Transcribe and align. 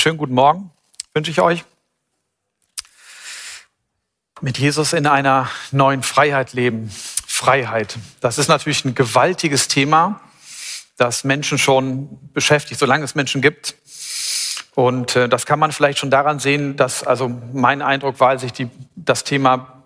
Schönen 0.00 0.16
guten 0.16 0.32
Morgen 0.32 0.70
wünsche 1.12 1.30
ich 1.30 1.42
euch. 1.42 1.62
Mit 4.40 4.56
Jesus 4.56 4.94
in 4.94 5.06
einer 5.06 5.50
neuen 5.72 6.02
Freiheit 6.02 6.54
leben. 6.54 6.90
Freiheit. 7.26 7.98
Das 8.22 8.38
ist 8.38 8.48
natürlich 8.48 8.82
ein 8.86 8.94
gewaltiges 8.94 9.68
Thema, 9.68 10.22
das 10.96 11.22
Menschen 11.24 11.58
schon 11.58 12.18
beschäftigt, 12.32 12.80
solange 12.80 13.04
es 13.04 13.14
Menschen 13.14 13.42
gibt. 13.42 13.74
Und 14.74 15.16
äh, 15.16 15.28
das 15.28 15.44
kann 15.44 15.58
man 15.58 15.70
vielleicht 15.70 15.98
schon 15.98 16.10
daran 16.10 16.38
sehen, 16.38 16.76
dass, 16.76 17.06
also 17.06 17.28
mein 17.52 17.82
Eindruck 17.82 18.20
war, 18.20 18.30
als 18.30 18.42
ich 18.42 18.54
die, 18.54 18.70
das 18.96 19.24
Thema 19.24 19.82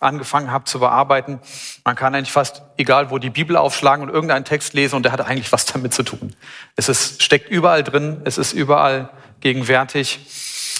angefangen 0.00 0.50
habe 0.50 0.64
zu 0.64 0.80
bearbeiten, 0.80 1.40
man 1.82 1.96
kann 1.96 2.14
eigentlich 2.14 2.32
fast, 2.32 2.60
egal 2.76 3.10
wo 3.10 3.16
die 3.16 3.30
Bibel 3.30 3.56
aufschlagen 3.56 4.06
und 4.06 4.12
irgendeinen 4.12 4.44
Text 4.44 4.74
lesen 4.74 4.96
und 4.96 5.04
der 5.04 5.12
hat 5.12 5.22
eigentlich 5.22 5.50
was 5.52 5.64
damit 5.64 5.94
zu 5.94 6.02
tun. 6.02 6.34
Es 6.74 6.90
ist, 6.90 7.22
steckt 7.22 7.48
überall 7.48 7.82
drin, 7.82 8.20
es 8.24 8.36
ist 8.36 8.52
überall 8.52 9.08
gegenwärtig. 9.46 10.18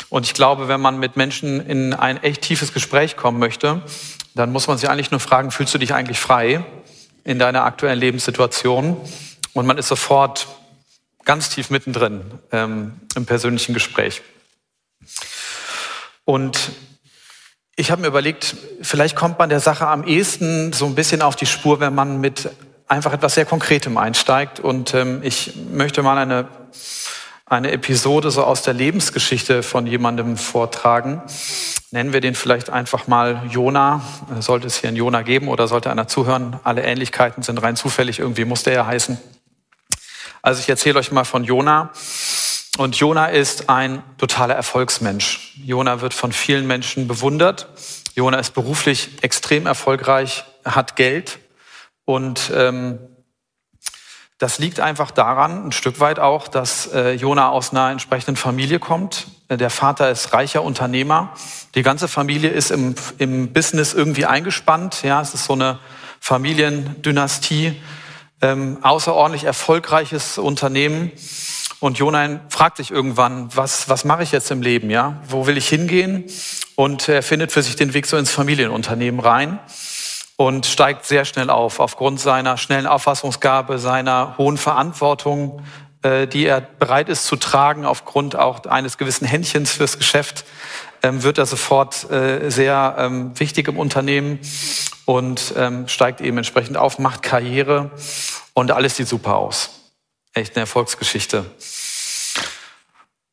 Und 0.09 0.27
ich 0.27 0.34
glaube, 0.34 0.67
wenn 0.67 0.81
man 0.81 0.98
mit 0.98 1.17
Menschen 1.17 1.64
in 1.64 1.95
ein 1.95 2.20
echt 2.20 2.42
tiefes 2.42 2.72
Gespräch 2.72 3.17
kommen 3.17 3.39
möchte, 3.39 3.81
dann 4.34 4.50
muss 4.50 4.67
man 4.67 4.77
sich 4.77 4.91
eigentlich 4.91 5.12
nur 5.12 5.20
fragen, 5.20 5.53
fühlst 5.53 5.72
du 5.72 5.78
dich 5.78 5.95
eigentlich 5.95 6.19
frei 6.19 6.64
in 7.22 7.39
deiner 7.39 7.64
aktuellen 7.64 8.00
Lebenssituation? 8.00 8.97
Und 9.53 9.67
man 9.67 9.78
ist 9.78 9.87
sofort 9.87 10.48
ganz 11.25 11.48
tief 11.48 11.70
mittendrin 11.70 12.22
ähm, 12.50 13.00
im 13.14 13.25
persönlichen 13.25 13.72
Gespräch. 13.72 14.20
Und 16.25 16.72
ich 17.77 17.92
habe 17.92 18.03
mir 18.03 18.09
überlegt, 18.09 18.56
vielleicht 18.83 19.14
kommt 19.14 19.39
man 19.39 19.48
der 19.48 19.61
Sache 19.61 19.87
am 19.87 20.03
ehesten 20.03 20.72
so 20.72 20.87
ein 20.87 20.97
bisschen 20.97 21.22
auf 21.22 21.37
die 21.37 21.47
Spur, 21.47 21.78
wenn 21.78 21.94
man 21.94 22.20
mit 22.20 22.50
einfach 22.89 23.12
etwas 23.12 23.34
sehr 23.34 23.44
Konkretem 23.44 23.97
einsteigt. 23.97 24.59
Und 24.59 24.92
ähm, 24.92 25.20
ich 25.22 25.53
möchte 25.70 26.03
mal 26.03 26.19
eine 26.19 26.48
eine 27.48 27.70
Episode 27.70 28.33
so 28.33 28.42
aus 28.42 28.62
der 28.62 28.75
Lebensgeschichte 28.75 29.62
von 29.62 29.86
jemandem 29.86 30.36
vortragen. 30.36 31.22
Nennen 31.92 32.12
wir 32.12 32.20
den 32.20 32.34
vielleicht 32.34 32.70
einfach 32.70 33.06
mal 33.06 33.42
Jona. 33.48 34.03
Sollte 34.41 34.66
es 34.66 34.80
hier 34.80 34.88
einen 34.88 34.97
Jona 34.97 35.22
geben 35.22 35.47
oder 35.47 35.69
sollte 35.69 35.91
einer 35.91 36.08
zuhören? 36.08 36.58
Alle 36.64 36.83
Ähnlichkeiten 36.83 37.44
sind 37.44 37.62
rein 37.62 37.77
zufällig. 37.77 38.19
Irgendwie 38.19 38.44
muss 38.44 38.64
der 38.64 38.75
ja 38.75 38.86
heißen. 38.86 39.16
Also 40.42 40.61
ich 40.61 40.69
erzähle 40.69 40.98
euch 40.98 41.12
mal 41.12 41.25
von 41.25 41.44
Jona. 41.44 41.92
Und 42.78 42.97
Jona 42.97 43.27
ist 43.27 43.70
ein 43.70 44.03
totaler 44.19 44.55
Erfolgsmensch. 44.55 45.55
Jona 45.64 46.00
wird 46.00 46.14
von 46.14 46.33
vielen 46.33 46.66
Menschen 46.66 47.06
bewundert. 47.06 47.69
Jona 48.16 48.38
ist 48.38 48.55
beruflich 48.55 49.22
extrem 49.22 49.66
erfolgreich, 49.66 50.44
hat 50.64 50.97
Geld 50.97 51.38
und 52.05 52.50
ähm, 52.55 52.98
das 54.39 54.59
liegt 54.59 54.81
einfach 54.81 55.11
daran, 55.11 55.69
ein 55.69 55.73
Stück 55.73 55.98
weit 55.98 56.19
auch, 56.19 56.48
dass 56.48 56.87
äh, 56.93 57.12
Jona 57.12 57.49
aus 57.49 57.71
einer 57.71 57.91
entsprechenden 57.91 58.37
Familie 58.37 58.78
kommt. 58.78 59.28
Äh, 59.49 59.56
der 59.56 59.71
Vater 59.71 60.10
ist 60.10 60.34
reicher 60.34 60.62
Unternehmer. 60.62 61.33
Die 61.75 61.83
ganze 61.83 62.06
Familie 62.06 62.50
ist 62.50 62.71
im, 62.71 62.94
im 63.16 63.53
Business 63.55 63.94
irgendwie 63.94 64.27
eingespannt. 64.27 65.03
Ja, 65.03 65.22
es 65.22 65.33
ist 65.33 65.44
so 65.44 65.55
eine 65.55 65.78
Familiendynastie, 66.21 67.81
ähm, 68.43 68.78
außerordentlich 68.83 69.44
erfolgreiches 69.44 70.37
Unternehmen. 70.37 71.12
Und 71.81 71.99
Jona 71.99 72.41
fragt 72.50 72.77
sich 72.77 72.91
irgendwann, 72.91 73.49
was, 73.55 73.89
was 73.89 74.05
mache 74.05 74.22
ich 74.22 74.33
jetzt 74.33 74.50
im 74.50 74.60
Leben? 74.60 74.91
Ja, 74.91 75.22
wo 75.28 75.47
will 75.47 75.56
ich 75.56 75.69
hingehen? 75.69 76.25
Und 76.75 77.09
er 77.09 77.22
findet 77.22 77.53
für 77.53 77.62
sich 77.62 77.77
den 77.77 77.94
Weg 77.94 78.05
so 78.05 78.19
ins 78.19 78.31
Familienunternehmen 78.31 79.21
rein 79.21 79.60
und 80.36 80.66
steigt 80.66 81.06
sehr 81.06 81.24
schnell 81.24 81.50
auf, 81.50 81.80
aufgrund 81.80 82.20
seiner 82.20 82.56
schnellen 82.58 82.86
Auffassungsgabe, 82.86 83.78
seiner 83.78 84.36
hohen 84.36 84.58
Verantwortung, 84.58 85.62
äh, 86.02 86.26
die 86.26 86.47
er 86.47 86.60
bereit 86.60 87.08
ist 87.08 87.26
zu 87.26 87.36
tragen, 87.36 87.84
aufgrund 87.84 88.36
auch 88.36 88.64
eines 88.66 88.98
gewissen 88.98 89.26
Händchens 89.26 89.72
fürs 89.72 89.98
Geschäft, 89.98 90.44
ähm, 91.02 91.22
wird 91.22 91.38
er 91.38 91.47
sofort 91.47 92.10
äh, 92.10 92.50
sehr 92.50 92.97
ähm, 92.98 93.38
wichtig 93.38 93.69
im 93.69 93.78
Unternehmen 93.78 94.41
und 95.06 95.54
ähm, 95.56 95.88
steigt 95.88 96.20
eben 96.20 96.36
entsprechend 96.36 96.76
auf, 96.76 96.98
macht 96.98 97.22
Karriere 97.22 97.91
und 98.53 98.70
alles 98.72 98.97
sieht 98.97 99.08
super 99.08 99.36
aus. 99.36 99.70
Echt 100.34 100.54
eine 100.54 100.62
Erfolgsgeschichte. 100.62 101.47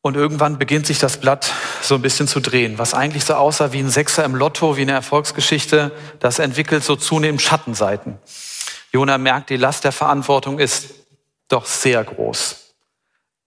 Und 0.05 0.17
irgendwann 0.17 0.59
beginnt 0.59 0.85
sich 0.85 0.99
das 0.99 1.15
Blatt 1.15 1.53
so 1.81 1.95
ein 1.95 2.01
bisschen 2.01 2.27
zu 2.27 2.41
drehen. 2.41 2.77
Was 2.77 2.93
eigentlich 2.93 3.23
so 3.23 3.35
aussah 3.35 3.71
wie 3.71 3.79
ein 3.79 3.89
Sechser 3.89 4.25
im 4.25 4.35
Lotto, 4.35 4.75
wie 4.75 4.81
eine 4.81 4.91
Erfolgsgeschichte, 4.91 5.93
das 6.19 6.39
entwickelt 6.39 6.83
so 6.83 6.97
zunehmend 6.97 7.41
Schattenseiten. 7.41 8.19
Jona 8.91 9.17
merkt, 9.17 9.49
die 9.49 9.55
Last 9.55 9.85
der 9.85 9.93
Verantwortung 9.93 10.59
ist 10.59 10.89
doch 11.47 11.65
sehr 11.65 12.03
groß. 12.03 12.75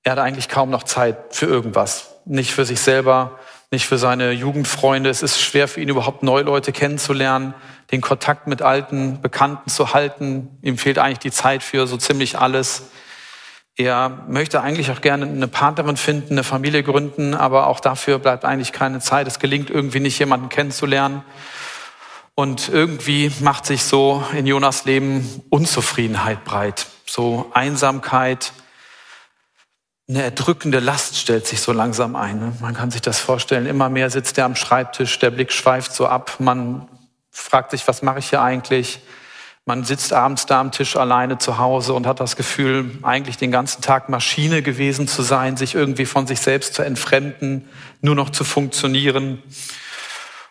Er 0.03 0.13
hat 0.13 0.19
eigentlich 0.19 0.49
kaum 0.49 0.71
noch 0.71 0.85
Zeit 0.85 1.19
für 1.29 1.45
irgendwas. 1.45 2.15
Nicht 2.25 2.55
für 2.55 2.65
sich 2.65 2.81
selber, 2.81 3.39
nicht 3.71 3.87
für 3.87 3.99
seine 3.99 4.33
Jugendfreunde. 4.33 5.11
Es 5.11 5.23
ist 5.23 5.39
schwer 5.39 5.69
für 5.69 5.83
ihn 5.83 5.91
überhaupt 5.91 6.23
neue 6.23 6.45
Leute 6.45 6.73
kennenzulernen, 6.73 7.53
den 7.93 8.01
Kontakt 8.01 8.47
mit 8.47 8.63
alten 8.63 9.21
Bekannten 9.21 9.69
zu 9.69 9.93
halten. 9.93 10.57
Ihm 10.63 10.79
fehlt 10.79 10.99
eigentlich 10.99 11.19
die 11.19 11.33
Zeit 11.33 11.63
für 11.63 11.87
so 11.87 11.99
ziemlich 11.99 12.39
alles. 12.39 12.85
Er 13.79 14.25
möchte 14.27 14.63
eigentlich 14.63 14.91
auch 14.91 15.03
gerne 15.03 15.27
eine 15.27 15.49
Partnerin 15.49 15.99
finden, 15.99 16.33
eine 16.33 16.45
Familie 16.45 16.83
gründen, 16.83 17.35
aber 17.35 17.67
auch 17.67 17.79
dafür 17.79 18.19
bleibt 18.19 18.47
eigentlich 18.47 18.73
keine 18.73 19.01
Zeit. 19.01 19.27
Es 19.27 19.39
gelingt 19.39 19.69
irgendwie 19.69 20.01
nicht, 20.01 20.19
jemanden 20.19 20.49
kennenzulernen. 20.49 21.23
Und 22.35 22.71
irgendwie 22.71 23.31
macht 23.41 23.67
sich 23.67 23.85
so 23.85 24.25
in 24.35 24.47
Jonas 24.47 24.87
Leben 24.87 25.43
Unzufriedenheit 25.51 26.45
breit. 26.45 26.87
So 27.05 27.51
Einsamkeit, 27.53 28.53
eine 30.09 30.23
erdrückende 30.23 30.79
Last 30.79 31.19
stellt 31.19 31.47
sich 31.47 31.61
so 31.61 31.73
langsam 31.73 32.17
ein. 32.17 32.39
Ne? 32.39 32.53
Man 32.61 32.75
kann 32.75 32.91
sich 32.91 33.03
das 33.03 33.19
vorstellen. 33.19 33.67
Immer 33.67 33.89
mehr 33.89 34.09
sitzt 34.09 34.39
er 34.39 34.45
am 34.45 34.57
Schreibtisch, 34.57 35.19
der 35.19 35.31
Blick 35.31 35.53
schweift 35.53 35.93
so 35.93 36.07
ab. 36.07 36.37
Man 36.39 36.89
fragt 37.31 37.73
sich, 37.73 37.87
was 37.89 38.03
mache 38.03 38.21
ich 38.21 38.31
hier 38.31 38.41
eigentlich? 38.41 39.01
Man 39.69 39.83
sitzt 39.83 40.13
abends 40.13 40.47
da 40.47 40.61
am 40.61 40.71
Tisch 40.71 40.95
alleine 40.95 41.39
zu 41.39 41.59
Hause 41.59 41.93
und 41.93 42.07
hat 42.07 42.21
das 42.21 42.37
Gefühl, 42.37 42.89
eigentlich 43.03 43.37
den 43.37 43.51
ganzen 43.51 43.83
Tag 43.83 44.09
Maschine 44.09 44.63
gewesen 44.63 45.09
zu 45.09 45.23
sein, 45.23 45.57
sich 45.57 45.75
irgendwie 45.75 46.07
von 46.07 46.29
sich 46.29 46.39
selbst 46.39 46.75
zu 46.75 46.83
entfremden, 46.83 47.69
nur 48.01 48.15
noch 48.15 48.31
zu 48.31 48.45
funktionieren. 48.45 49.43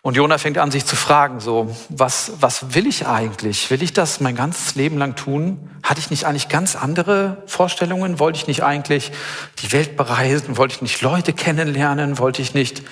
Und 0.01 0.17
Jona 0.17 0.37
fängt 0.37 0.57
an, 0.57 0.69
sich 0.69 0.85
zu 0.85 0.97
fragen, 0.97 1.39
so, 1.39 1.73
was, 1.87 2.33
was 2.41 2.75
will 2.75 2.87
ich 2.87 3.07
eigentlich? 3.07 3.71
Will 3.71 3.81
ich 3.81 3.93
das 3.93 4.19
mein 4.19 4.35
ganzes 4.35 4.75
Leben 4.75 4.97
lang 4.97 5.15
tun? 5.15 5.69
Hatte 5.81 6.01
ich 6.01 6.09
nicht 6.09 6.25
eigentlich 6.25 6.49
ganz 6.49 6.75
andere 6.75 7.41
Vorstellungen? 7.45 8.19
Wollte 8.19 8.39
ich 8.39 8.47
nicht 8.47 8.63
eigentlich 8.63 9.13
die 9.59 9.71
Welt 9.71 9.95
bereisen? 9.95 10.57
Wollte 10.57 10.75
ich 10.75 10.81
nicht 10.81 11.01
Leute 11.01 11.31
kennenlernen? 11.31 12.19
Wollte 12.19 12.41
ich 12.41 12.53
nicht 12.53 12.83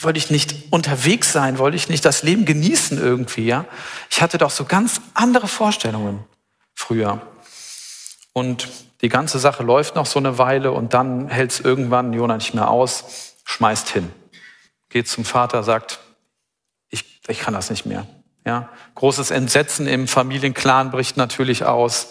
wollte 0.00 0.18
ich 0.18 0.30
nicht 0.30 0.72
unterwegs 0.72 1.32
sein, 1.32 1.58
wollte 1.58 1.76
ich 1.76 1.88
nicht 1.88 2.04
das 2.04 2.22
Leben 2.22 2.44
genießen 2.44 2.98
irgendwie, 2.98 3.46
ja. 3.46 3.64
Ich 4.10 4.22
hatte 4.22 4.38
doch 4.38 4.50
so 4.50 4.64
ganz 4.64 5.00
andere 5.14 5.48
Vorstellungen 5.48 6.24
früher. 6.74 7.20
Und 8.32 8.68
die 9.00 9.08
ganze 9.08 9.38
Sache 9.38 9.62
läuft 9.62 9.94
noch 9.94 10.06
so 10.06 10.18
eine 10.18 10.38
Weile 10.38 10.72
und 10.72 10.94
dann 10.94 11.28
hält 11.28 11.52
es 11.52 11.60
irgendwann 11.60 12.12
Jona 12.12 12.36
nicht 12.36 12.54
mehr 12.54 12.70
aus, 12.70 13.34
schmeißt 13.44 13.90
hin, 13.90 14.10
geht 14.88 15.08
zum 15.08 15.24
Vater, 15.24 15.62
sagt, 15.62 16.00
ich, 16.88 17.20
ich 17.28 17.40
kann 17.40 17.54
das 17.54 17.70
nicht 17.70 17.86
mehr. 17.86 18.06
Ja, 18.46 18.68
großes 18.94 19.30
Entsetzen 19.30 19.86
im 19.86 20.06
Familienclan 20.06 20.90
bricht 20.90 21.16
natürlich 21.16 21.64
aus. 21.64 22.08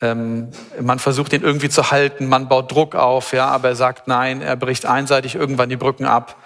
Ähm, 0.00 0.50
man 0.80 0.98
versucht 0.98 1.32
ihn 1.32 1.42
irgendwie 1.42 1.68
zu 1.68 1.90
halten, 1.90 2.26
man 2.26 2.48
baut 2.48 2.70
Druck 2.70 2.94
auf, 2.94 3.32
ja, 3.32 3.48
aber 3.48 3.68
er 3.68 3.76
sagt 3.76 4.06
nein, 4.08 4.42
er 4.42 4.56
bricht 4.56 4.84
einseitig 4.86 5.34
irgendwann 5.34 5.68
die 5.68 5.76
Brücken 5.76 6.04
ab 6.04 6.36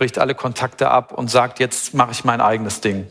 bricht 0.00 0.18
alle 0.18 0.34
Kontakte 0.34 0.90
ab 0.90 1.12
und 1.12 1.28
sagt, 1.28 1.60
jetzt 1.60 1.92
mache 1.92 2.12
ich 2.12 2.24
mein 2.24 2.40
eigenes 2.40 2.80
Ding. 2.80 3.06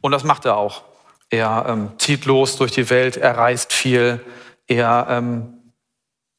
Und 0.00 0.12
das 0.12 0.22
macht 0.22 0.44
er 0.44 0.56
auch. 0.56 0.84
Er 1.30 1.66
ähm, 1.68 1.90
zieht 1.98 2.26
los 2.26 2.56
durch 2.56 2.70
die 2.70 2.88
Welt, 2.90 3.16
er 3.16 3.36
reist 3.36 3.72
viel, 3.72 4.24
er 4.68 5.08
ähm, 5.10 5.72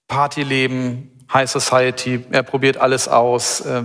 Partyleben, 0.08 1.26
High 1.34 1.52
Society, 1.52 2.26
er 2.32 2.44
probiert 2.44 2.78
alles 2.78 3.10
aus. 3.10 3.60
Äh, 3.60 3.84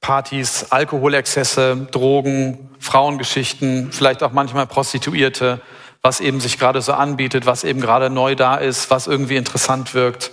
Partys, 0.00 0.66
Alkoholexzesse, 0.70 1.86
Drogen, 1.92 2.68
Frauengeschichten, 2.80 3.92
vielleicht 3.92 4.24
auch 4.24 4.32
manchmal 4.32 4.66
Prostituierte, 4.66 5.60
was 6.02 6.18
eben 6.18 6.40
sich 6.40 6.58
gerade 6.58 6.82
so 6.82 6.94
anbietet, 6.94 7.46
was 7.46 7.62
eben 7.62 7.80
gerade 7.80 8.10
neu 8.10 8.34
da 8.34 8.56
ist, 8.56 8.90
was 8.90 9.06
irgendwie 9.06 9.36
interessant 9.36 9.94
wirkt. 9.94 10.32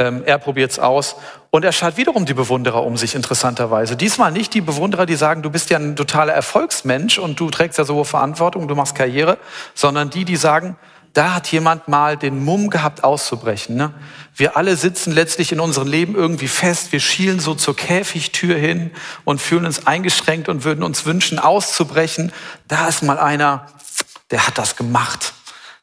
Ähm, 0.00 0.22
er 0.24 0.38
probiert 0.38 0.70
es 0.70 0.78
aus 0.78 1.16
und 1.50 1.64
er 1.64 1.72
schaut 1.72 1.96
wiederum 1.96 2.24
die 2.24 2.34
Bewunderer 2.34 2.84
um 2.84 2.96
sich, 2.96 3.16
interessanterweise. 3.16 3.96
Diesmal 3.96 4.30
nicht 4.30 4.54
die 4.54 4.60
Bewunderer, 4.60 5.06
die 5.06 5.16
sagen, 5.16 5.42
du 5.42 5.50
bist 5.50 5.70
ja 5.70 5.78
ein 5.78 5.96
totaler 5.96 6.32
Erfolgsmensch 6.32 7.18
und 7.18 7.40
du 7.40 7.50
trägst 7.50 7.78
ja 7.78 7.84
so 7.84 7.96
hohe 7.96 8.04
Verantwortung, 8.04 8.68
du 8.68 8.76
machst 8.76 8.94
Karriere, 8.94 9.38
sondern 9.74 10.10
die, 10.10 10.24
die 10.24 10.36
sagen, 10.36 10.76
da 11.14 11.34
hat 11.34 11.48
jemand 11.48 11.88
mal 11.88 12.16
den 12.16 12.44
Mumm 12.44 12.70
gehabt 12.70 13.02
auszubrechen. 13.02 13.74
Ne? 13.74 13.92
Wir 14.36 14.56
alle 14.56 14.76
sitzen 14.76 15.12
letztlich 15.12 15.50
in 15.50 15.58
unserem 15.58 15.88
Leben 15.88 16.14
irgendwie 16.14 16.46
fest. 16.46 16.92
Wir 16.92 17.00
schielen 17.00 17.40
so 17.40 17.56
zur 17.56 17.74
Käfigtür 17.74 18.56
hin 18.56 18.92
und 19.24 19.40
fühlen 19.40 19.66
uns 19.66 19.86
eingeschränkt 19.86 20.48
und 20.48 20.62
würden 20.62 20.84
uns 20.84 21.06
wünschen, 21.06 21.40
auszubrechen. 21.40 22.32
Da 22.68 22.86
ist 22.86 23.02
mal 23.02 23.18
einer, 23.18 23.66
der 24.30 24.46
hat 24.46 24.58
das 24.58 24.76
gemacht. 24.76 25.32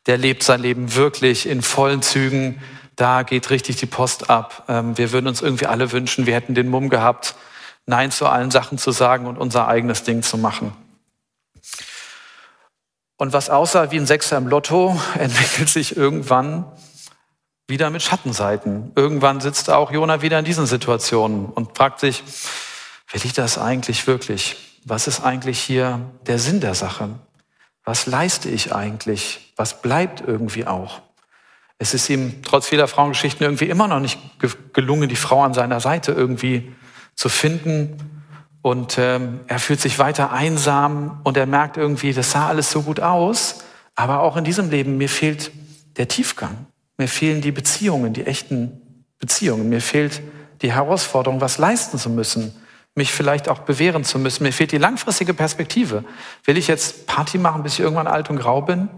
Der 0.06 0.18
lebt 0.18 0.44
sein 0.44 0.62
Leben 0.62 0.96
wirklich 0.96 1.50
in 1.50 1.62
vollen 1.62 2.02
Zügen 2.02 2.62
da 2.96 3.24
geht 3.24 3.50
richtig 3.50 3.78
die 3.78 3.86
Post 3.86 4.30
ab. 4.30 4.64
Ähm, 4.68 4.98
wir 4.98 5.12
würden 5.12 5.28
uns 5.28 5.42
irgendwie 5.42 5.66
alle 5.66 5.92
wünschen, 5.92 6.26
wir 6.26 6.34
hätten 6.34 6.56
den 6.56 6.70
Mumm 6.70 6.90
gehabt, 6.90 7.36
Nein 7.86 8.12
zu 8.12 8.26
allen 8.26 8.50
Sachen 8.50 8.78
zu 8.78 8.92
sagen 8.92 9.28
und 9.28 9.38
unser 9.38 9.68
eigenes 9.68 10.04
Ding 10.04 10.24
zu 10.24 10.38
machen. 10.38 10.74
Und 13.18 13.32
was 13.32 13.50
aussah 13.50 13.92
wie 13.92 13.98
ein 13.98 14.08
Sechser 14.08 14.38
im 14.38 14.48
Lotto, 14.48 15.00
entwickelt 15.20 15.70
sich 15.70 15.96
irgendwann 15.96 16.66
wieder 17.68 17.90
mit 17.90 18.04
Schattenseiten. 18.04 18.92
Irgendwann 18.96 19.42
sitzt 19.42 19.70
auch 19.70 19.92
Jona 19.92 20.22
wieder 20.22 20.40
in 20.40 20.46
diesen 20.46 20.66
Situationen 20.66 21.46
und 21.46 21.76
fragt 21.78 22.00
sich, 22.00 22.24
will 23.12 23.22
ich 23.24 23.34
das 23.34 23.58
eigentlich 23.58 24.06
wirklich? 24.08 24.58
Was 24.84 25.08
ist 25.08 25.22
eigentlich 25.22 25.60
hier 25.60 26.02
der 26.28 26.38
Sinn 26.38 26.60
der 26.60 26.76
Sache? 26.76 27.10
Was 27.84 28.06
leiste 28.06 28.50
ich 28.50 28.74
eigentlich? 28.74 29.54
Was 29.56 29.82
bleibt 29.82 30.22
irgendwie 30.22 30.68
auch? 30.68 31.02
Es 31.78 31.94
ist 31.94 32.10
ihm 32.10 32.42
trotz 32.44 32.68
vieler 32.68 32.88
Frauengeschichten 32.88 33.44
irgendwie 33.46 33.70
immer 33.70 33.88
noch 33.88 34.00
nicht 34.00 34.20
gelungen, 34.74 35.10
die 35.10 35.16
Frau 35.16 35.44
an 35.44 35.54
seiner 35.54 35.80
Seite 35.80 36.14
irgendwie 36.14 36.74
zu 37.16 37.30
finden. 37.30 38.24
Und 38.62 38.98
ähm, 38.98 39.42
er 39.48 39.60
fühlt 39.60 39.80
sich 39.80 40.00
weiter 40.00 40.32
einsam 40.32 41.20
und 41.24 41.38
er 41.38 41.46
merkt 41.46 41.78
irgendwie, 41.78 42.14
das 42.14 42.32
sah 42.32 42.48
alles 42.48 42.72
so 42.72 42.82
gut 42.82 43.00
aus, 43.00 43.64
aber 43.94 44.22
auch 44.22 44.38
in 44.38 44.44
diesem 44.44 44.70
Leben, 44.70 44.98
mir 44.98 45.10
fehlt 45.10 45.52
der 45.98 46.08
Tiefgang. 46.08 46.66
Mir 46.98 47.08
fehlen 47.08 47.42
die 47.42 47.52
Beziehungen, 47.52 48.14
die 48.14 48.26
echten 48.26 49.06
Beziehungen. 49.20 49.70
Mir 49.70 49.82
fehlt 49.82 50.22
die 50.62 50.72
Herausforderung, 50.72 51.42
was 51.42 51.58
leisten 51.58 51.98
zu 51.98 52.10
müssen, 52.10 52.56
mich 52.96 53.12
vielleicht 53.12 53.50
auch 53.50 53.60
bewähren 53.60 54.04
zu 54.04 54.18
müssen. 54.18 54.44
Mir 54.44 54.54
fehlt 54.54 54.72
die 54.72 54.78
langfristige 54.78 55.34
Perspektive. 55.34 56.06
Will 56.46 56.58
ich 56.58 56.68
jetzt 56.68 57.06
Party 57.08 57.38
machen, 57.38 57.64
bis 57.64 57.74
ich 57.74 57.82
irgendwann 57.82 58.08
alt 58.08 58.30
und 58.30 58.38
grau 58.38 58.62
bin? 58.62 58.90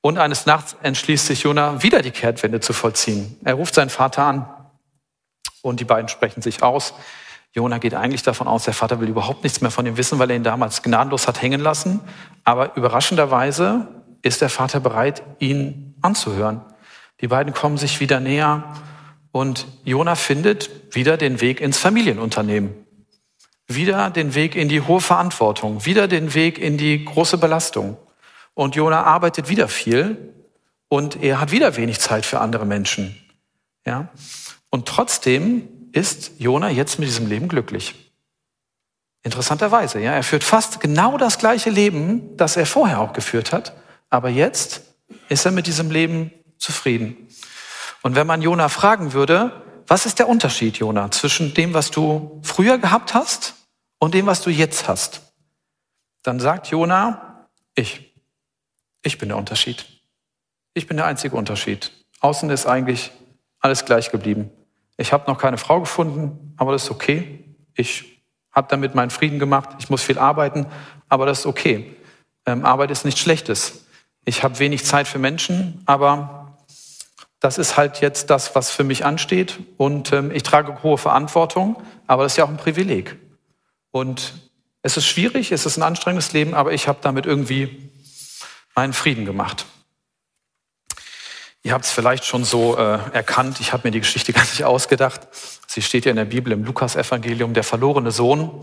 Und 0.00 0.18
eines 0.18 0.46
Nachts 0.46 0.76
entschließt 0.82 1.26
sich 1.26 1.42
Jona, 1.42 1.82
wieder 1.82 2.02
die 2.02 2.10
Kehrtwende 2.10 2.60
zu 2.60 2.72
vollziehen. 2.72 3.36
Er 3.44 3.54
ruft 3.54 3.74
seinen 3.74 3.90
Vater 3.90 4.24
an 4.24 4.48
und 5.62 5.80
die 5.80 5.84
beiden 5.84 6.08
sprechen 6.08 6.40
sich 6.40 6.62
aus. 6.62 6.94
Jona 7.52 7.78
geht 7.78 7.94
eigentlich 7.94 8.22
davon 8.22 8.46
aus, 8.46 8.64
der 8.64 8.74
Vater 8.74 9.00
will 9.00 9.08
überhaupt 9.08 9.42
nichts 9.42 9.60
mehr 9.60 9.70
von 9.70 9.86
ihm 9.86 9.96
wissen, 9.96 10.18
weil 10.18 10.30
er 10.30 10.36
ihn 10.36 10.44
damals 10.44 10.82
gnadenlos 10.82 11.26
hat 11.26 11.42
hängen 11.42 11.60
lassen. 11.60 12.00
Aber 12.44 12.76
überraschenderweise 12.76 13.88
ist 14.22 14.40
der 14.40 14.50
Vater 14.50 14.80
bereit, 14.80 15.22
ihn 15.38 15.96
anzuhören. 16.00 16.62
Die 17.20 17.28
beiden 17.28 17.52
kommen 17.52 17.78
sich 17.78 17.98
wieder 17.98 18.20
näher 18.20 18.74
und 19.32 19.66
Jona 19.84 20.14
findet 20.14 20.94
wieder 20.94 21.16
den 21.16 21.40
Weg 21.40 21.60
ins 21.60 21.78
Familienunternehmen. 21.78 22.86
Wieder 23.66 24.10
den 24.10 24.34
Weg 24.34 24.54
in 24.54 24.68
die 24.68 24.80
hohe 24.82 25.00
Verantwortung, 25.00 25.84
wieder 25.84 26.08
den 26.08 26.34
Weg 26.34 26.58
in 26.58 26.78
die 26.78 27.04
große 27.04 27.38
Belastung. 27.38 27.96
Und 28.58 28.74
Jona 28.74 29.04
arbeitet 29.04 29.48
wieder 29.48 29.68
viel 29.68 30.34
und 30.88 31.22
er 31.22 31.40
hat 31.40 31.52
wieder 31.52 31.76
wenig 31.76 32.00
Zeit 32.00 32.26
für 32.26 32.40
andere 32.40 32.66
Menschen. 32.66 33.16
Ja? 33.86 34.08
Und 34.68 34.88
trotzdem 34.88 35.68
ist 35.92 36.32
Jona 36.38 36.68
jetzt 36.68 36.98
mit 36.98 37.06
diesem 37.06 37.28
Leben 37.28 37.46
glücklich. 37.46 37.94
Interessanterweise, 39.22 40.00
ja. 40.00 40.10
Er 40.10 40.24
führt 40.24 40.42
fast 40.42 40.80
genau 40.80 41.18
das 41.18 41.38
gleiche 41.38 41.70
Leben, 41.70 42.36
das 42.36 42.56
er 42.56 42.66
vorher 42.66 42.98
auch 42.98 43.12
geführt 43.12 43.52
hat. 43.52 43.74
Aber 44.10 44.28
jetzt 44.28 44.82
ist 45.28 45.46
er 45.46 45.52
mit 45.52 45.68
diesem 45.68 45.92
Leben 45.92 46.32
zufrieden. 46.58 47.28
Und 48.02 48.16
wenn 48.16 48.26
man 48.26 48.42
Jona 48.42 48.68
fragen 48.68 49.12
würde, 49.12 49.52
was 49.86 50.04
ist 50.04 50.18
der 50.18 50.28
Unterschied, 50.28 50.78
Jona, 50.78 51.12
zwischen 51.12 51.54
dem, 51.54 51.74
was 51.74 51.92
du 51.92 52.40
früher 52.42 52.78
gehabt 52.78 53.14
hast 53.14 53.54
und 54.00 54.14
dem, 54.14 54.26
was 54.26 54.42
du 54.42 54.50
jetzt 54.50 54.88
hast? 54.88 55.20
Dann 56.24 56.40
sagt 56.40 56.66
Jona, 56.66 57.46
ich. 57.76 58.07
Ich 59.02 59.18
bin 59.18 59.28
der 59.28 59.38
Unterschied. 59.38 59.86
Ich 60.74 60.86
bin 60.86 60.96
der 60.96 61.06
einzige 61.06 61.36
Unterschied. 61.36 61.92
Außen 62.20 62.50
ist 62.50 62.66
eigentlich 62.66 63.12
alles 63.60 63.84
gleich 63.84 64.10
geblieben. 64.10 64.50
Ich 64.96 65.12
habe 65.12 65.30
noch 65.30 65.38
keine 65.38 65.58
Frau 65.58 65.80
gefunden, 65.80 66.54
aber 66.56 66.72
das 66.72 66.84
ist 66.84 66.90
okay. 66.90 67.44
Ich 67.74 68.22
habe 68.52 68.66
damit 68.70 68.94
meinen 68.94 69.10
Frieden 69.10 69.38
gemacht. 69.38 69.70
Ich 69.78 69.90
muss 69.90 70.02
viel 70.02 70.18
arbeiten, 70.18 70.66
aber 71.08 71.26
das 71.26 71.40
ist 71.40 71.46
okay. 71.46 71.94
Ähm, 72.46 72.64
Arbeit 72.64 72.90
ist 72.90 73.04
nichts 73.04 73.20
Schlechtes. 73.20 73.86
Ich 74.24 74.42
habe 74.42 74.58
wenig 74.58 74.84
Zeit 74.84 75.06
für 75.06 75.18
Menschen, 75.18 75.82
aber 75.86 76.56
das 77.40 77.56
ist 77.58 77.76
halt 77.76 78.00
jetzt 78.00 78.30
das, 78.30 78.54
was 78.54 78.70
für 78.70 78.84
mich 78.84 79.04
ansteht. 79.04 79.58
Und 79.76 80.12
ähm, 80.12 80.30
ich 80.32 80.42
trage 80.42 80.82
hohe 80.82 80.98
Verantwortung, 80.98 81.76
aber 82.06 82.24
das 82.24 82.32
ist 82.32 82.36
ja 82.36 82.44
auch 82.44 82.48
ein 82.48 82.56
Privileg. 82.56 83.16
Und 83.90 84.34
es 84.82 84.96
ist 84.96 85.06
schwierig, 85.06 85.52
es 85.52 85.66
ist 85.66 85.76
ein 85.76 85.82
anstrengendes 85.82 86.32
Leben, 86.32 86.54
aber 86.54 86.72
ich 86.72 86.88
habe 86.88 86.98
damit 87.00 87.26
irgendwie 87.26 87.87
meinen 88.78 88.92
Frieden 88.92 89.24
gemacht. 89.24 89.66
Ihr 91.64 91.72
habt 91.72 91.84
es 91.84 91.90
vielleicht 91.90 92.24
schon 92.24 92.44
so 92.44 92.76
äh, 92.76 93.00
erkannt, 93.12 93.58
ich 93.58 93.72
habe 93.72 93.88
mir 93.88 93.90
die 93.90 93.98
Geschichte 93.98 94.32
gar 94.38 94.42
nicht 94.42 94.62
ausgedacht. 94.62 95.22
Sie 95.66 95.82
steht 95.82 96.04
ja 96.04 96.10
in 96.10 96.16
der 96.16 96.26
Bibel 96.26 96.52
im 96.52 96.62
Lukas-Evangelium, 96.62 97.54
der 97.54 97.64
verlorene 97.64 98.12
Sohn 98.12 98.60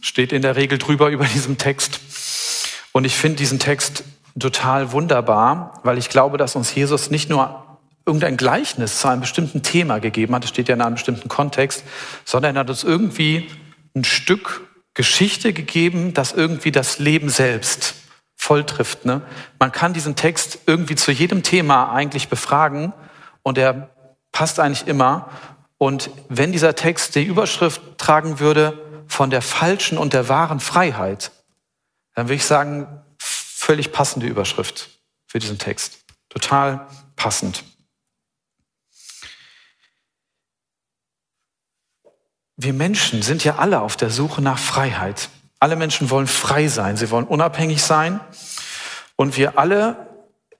steht 0.00 0.32
in 0.32 0.40
der 0.40 0.56
Regel 0.56 0.78
drüber 0.78 1.10
über 1.10 1.26
diesem 1.26 1.58
Text. 1.58 2.00
Und 2.92 3.04
ich 3.04 3.14
finde 3.14 3.36
diesen 3.36 3.58
Text 3.58 4.04
total 4.40 4.92
wunderbar, 4.92 5.80
weil 5.82 5.98
ich 5.98 6.08
glaube, 6.08 6.38
dass 6.38 6.56
uns 6.56 6.74
Jesus 6.74 7.10
nicht 7.10 7.28
nur 7.28 7.62
irgendein 8.06 8.38
Gleichnis 8.38 9.00
zu 9.00 9.08
einem 9.08 9.20
bestimmten 9.20 9.62
Thema 9.62 9.98
gegeben 9.98 10.34
hat, 10.34 10.44
das 10.44 10.50
steht 10.50 10.68
ja 10.68 10.76
in 10.76 10.80
einem 10.80 10.94
bestimmten 10.94 11.28
Kontext, 11.28 11.84
sondern 12.24 12.56
er 12.56 12.60
hat 12.60 12.70
uns 12.70 12.84
irgendwie 12.84 13.50
ein 13.94 14.04
Stück 14.04 14.66
Geschichte 14.94 15.52
gegeben, 15.52 16.14
das 16.14 16.32
irgendwie 16.32 16.72
das 16.72 16.98
Leben 16.98 17.28
selbst 17.28 18.01
voll 18.42 18.66
trifft. 18.66 19.04
Ne? 19.04 19.22
Man 19.60 19.70
kann 19.70 19.92
diesen 19.92 20.16
Text 20.16 20.58
irgendwie 20.66 20.96
zu 20.96 21.12
jedem 21.12 21.44
Thema 21.44 21.92
eigentlich 21.92 22.28
befragen 22.28 22.92
und 23.44 23.56
er 23.56 23.90
passt 24.32 24.58
eigentlich 24.58 24.88
immer. 24.88 25.30
Und 25.78 26.10
wenn 26.28 26.50
dieser 26.50 26.74
Text 26.74 27.14
die 27.14 27.22
Überschrift 27.22 27.80
tragen 27.98 28.40
würde 28.40 29.04
von 29.06 29.30
der 29.30 29.42
falschen 29.42 29.96
und 29.96 30.12
der 30.12 30.28
wahren 30.28 30.58
Freiheit, 30.58 31.30
dann 32.16 32.26
würde 32.26 32.34
ich 32.34 32.44
sagen, 32.44 32.88
völlig 33.16 33.92
passende 33.92 34.26
Überschrift 34.26 34.90
für 35.28 35.38
diesen 35.38 35.58
Text. 35.58 36.00
Total 36.28 36.88
passend. 37.14 37.62
Wir 42.56 42.72
Menschen 42.72 43.22
sind 43.22 43.44
ja 43.44 43.56
alle 43.58 43.80
auf 43.80 43.96
der 43.96 44.10
Suche 44.10 44.42
nach 44.42 44.58
Freiheit. 44.58 45.28
Alle 45.62 45.76
Menschen 45.76 46.10
wollen 46.10 46.26
frei 46.26 46.66
sein, 46.66 46.96
sie 46.96 47.12
wollen 47.12 47.24
unabhängig 47.24 47.84
sein. 47.84 48.18
Und 49.14 49.36
wir 49.36 49.60
alle 49.60 50.08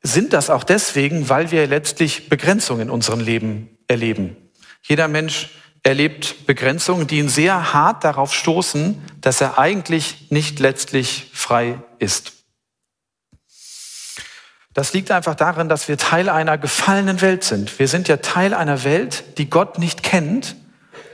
sind 0.01 0.33
das 0.33 0.49
auch 0.49 0.63
deswegen, 0.63 1.29
weil 1.29 1.51
wir 1.51 1.67
letztlich 1.67 2.29
Begrenzungen 2.29 2.83
in 2.83 2.91
unserem 2.91 3.19
Leben 3.19 3.77
erleben. 3.89 4.37
Jeder 4.81 5.09
Mensch 5.09 5.51
erlebt 5.83 6.47
Begrenzungen, 6.47 7.09
die 7.09 7.19
ihn 7.19 7.29
sehr 7.29 7.73
hart 7.73 8.05
darauf 8.05 8.33
stoßen, 8.33 9.03
dass 9.21 9.41
er 9.41 9.59
eigentlich 9.59 10.31
nicht 10.31 10.61
letztlich 10.61 11.33
frei 11.33 11.83
ist. 11.99 12.35
Das 14.73 14.93
liegt 14.93 15.11
einfach 15.11 15.35
darin, 15.35 15.69
dass 15.69 15.89
wir 15.89 15.99
Teil 15.99 16.29
einer 16.29 16.59
gefallenen 16.59 17.21
Welt 17.21 17.43
sind. 17.43 17.77
Wir 17.81 17.89
sind 17.89 18.07
ja 18.07 18.19
Teil 18.19 18.55
einer 18.55 18.85
Welt, 18.85 19.37
die 19.39 19.51
Gott 19.51 19.81
nicht 19.81 20.05
kennt 20.05 20.55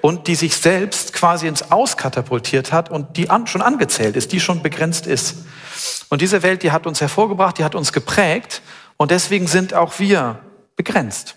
und 0.00 0.26
die 0.26 0.34
sich 0.34 0.56
selbst 0.56 1.12
quasi 1.12 1.46
ins 1.46 1.70
Auskatapultiert 1.70 2.72
hat 2.72 2.90
und 2.90 3.16
die 3.16 3.30
an, 3.30 3.46
schon 3.46 3.62
angezählt 3.62 4.16
ist, 4.16 4.32
die 4.32 4.40
schon 4.40 4.62
begrenzt 4.62 5.06
ist. 5.06 5.44
Und 6.08 6.22
diese 6.22 6.42
Welt, 6.42 6.62
die 6.62 6.72
hat 6.72 6.86
uns 6.86 7.00
hervorgebracht, 7.00 7.58
die 7.58 7.64
hat 7.64 7.74
uns 7.74 7.92
geprägt 7.92 8.62
und 8.96 9.10
deswegen 9.10 9.46
sind 9.46 9.74
auch 9.74 9.98
wir 9.98 10.40
begrenzt. 10.76 11.36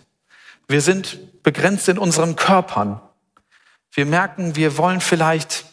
Wir 0.68 0.82
sind 0.82 1.44
begrenzt 1.44 1.90
in 1.90 1.98
unseren 1.98 2.36
Körpern. 2.36 3.02
Wir 3.92 4.06
merken, 4.06 4.56
wir 4.56 4.78
wollen 4.78 5.02
vielleicht 5.02 5.66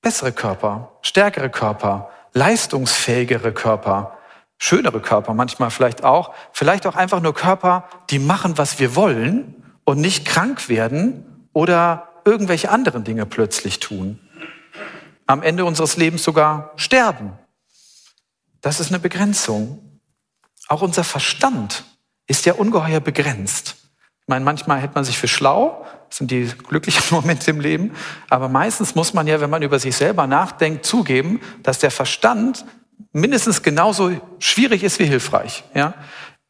bessere 0.00 0.32
Körper, 0.32 0.92
stärkere 1.02 1.50
Körper, 1.50 2.10
leistungsfähigere 2.32 3.52
Körper, 3.52 4.18
schönere 4.58 5.00
Körper 5.00 5.34
manchmal 5.34 5.70
vielleicht 5.70 6.02
auch, 6.02 6.34
vielleicht 6.52 6.86
auch 6.86 6.96
einfach 6.96 7.20
nur 7.20 7.34
Körper, 7.34 7.88
die 8.10 8.18
machen, 8.18 8.58
was 8.58 8.78
wir 8.78 8.96
wollen 8.96 9.62
und 9.84 10.00
nicht 10.00 10.24
krank 10.24 10.68
werden 10.68 11.31
oder 11.52 12.08
irgendwelche 12.24 12.70
anderen 12.70 13.04
Dinge 13.04 13.26
plötzlich 13.26 13.80
tun. 13.80 14.18
Am 15.26 15.42
Ende 15.42 15.64
unseres 15.64 15.96
Lebens 15.96 16.22
sogar 16.22 16.72
sterben. 16.76 17.32
Das 18.60 18.80
ist 18.80 18.90
eine 18.90 18.98
Begrenzung. 18.98 20.00
Auch 20.68 20.82
unser 20.82 21.04
Verstand 21.04 21.84
ist 22.26 22.46
ja 22.46 22.54
ungeheuer 22.54 23.00
begrenzt. 23.00 23.76
Ich 24.20 24.28
meine, 24.28 24.44
manchmal 24.44 24.80
hält 24.80 24.94
man 24.94 25.04
sich 25.04 25.18
für 25.18 25.28
schlau, 25.28 25.84
das 26.08 26.18
sind 26.18 26.30
die 26.30 26.46
glücklichen 26.46 27.02
Momente 27.10 27.50
im 27.50 27.60
Leben, 27.60 27.92
aber 28.30 28.48
meistens 28.48 28.94
muss 28.94 29.14
man 29.14 29.26
ja, 29.26 29.40
wenn 29.40 29.50
man 29.50 29.62
über 29.62 29.78
sich 29.78 29.96
selber 29.96 30.26
nachdenkt, 30.26 30.86
zugeben, 30.86 31.40
dass 31.62 31.80
der 31.80 31.90
Verstand 31.90 32.64
mindestens 33.12 33.62
genauso 33.62 34.12
schwierig 34.38 34.84
ist 34.84 34.98
wie 35.00 35.06
hilfreich. 35.06 35.64
Ja? 35.74 35.94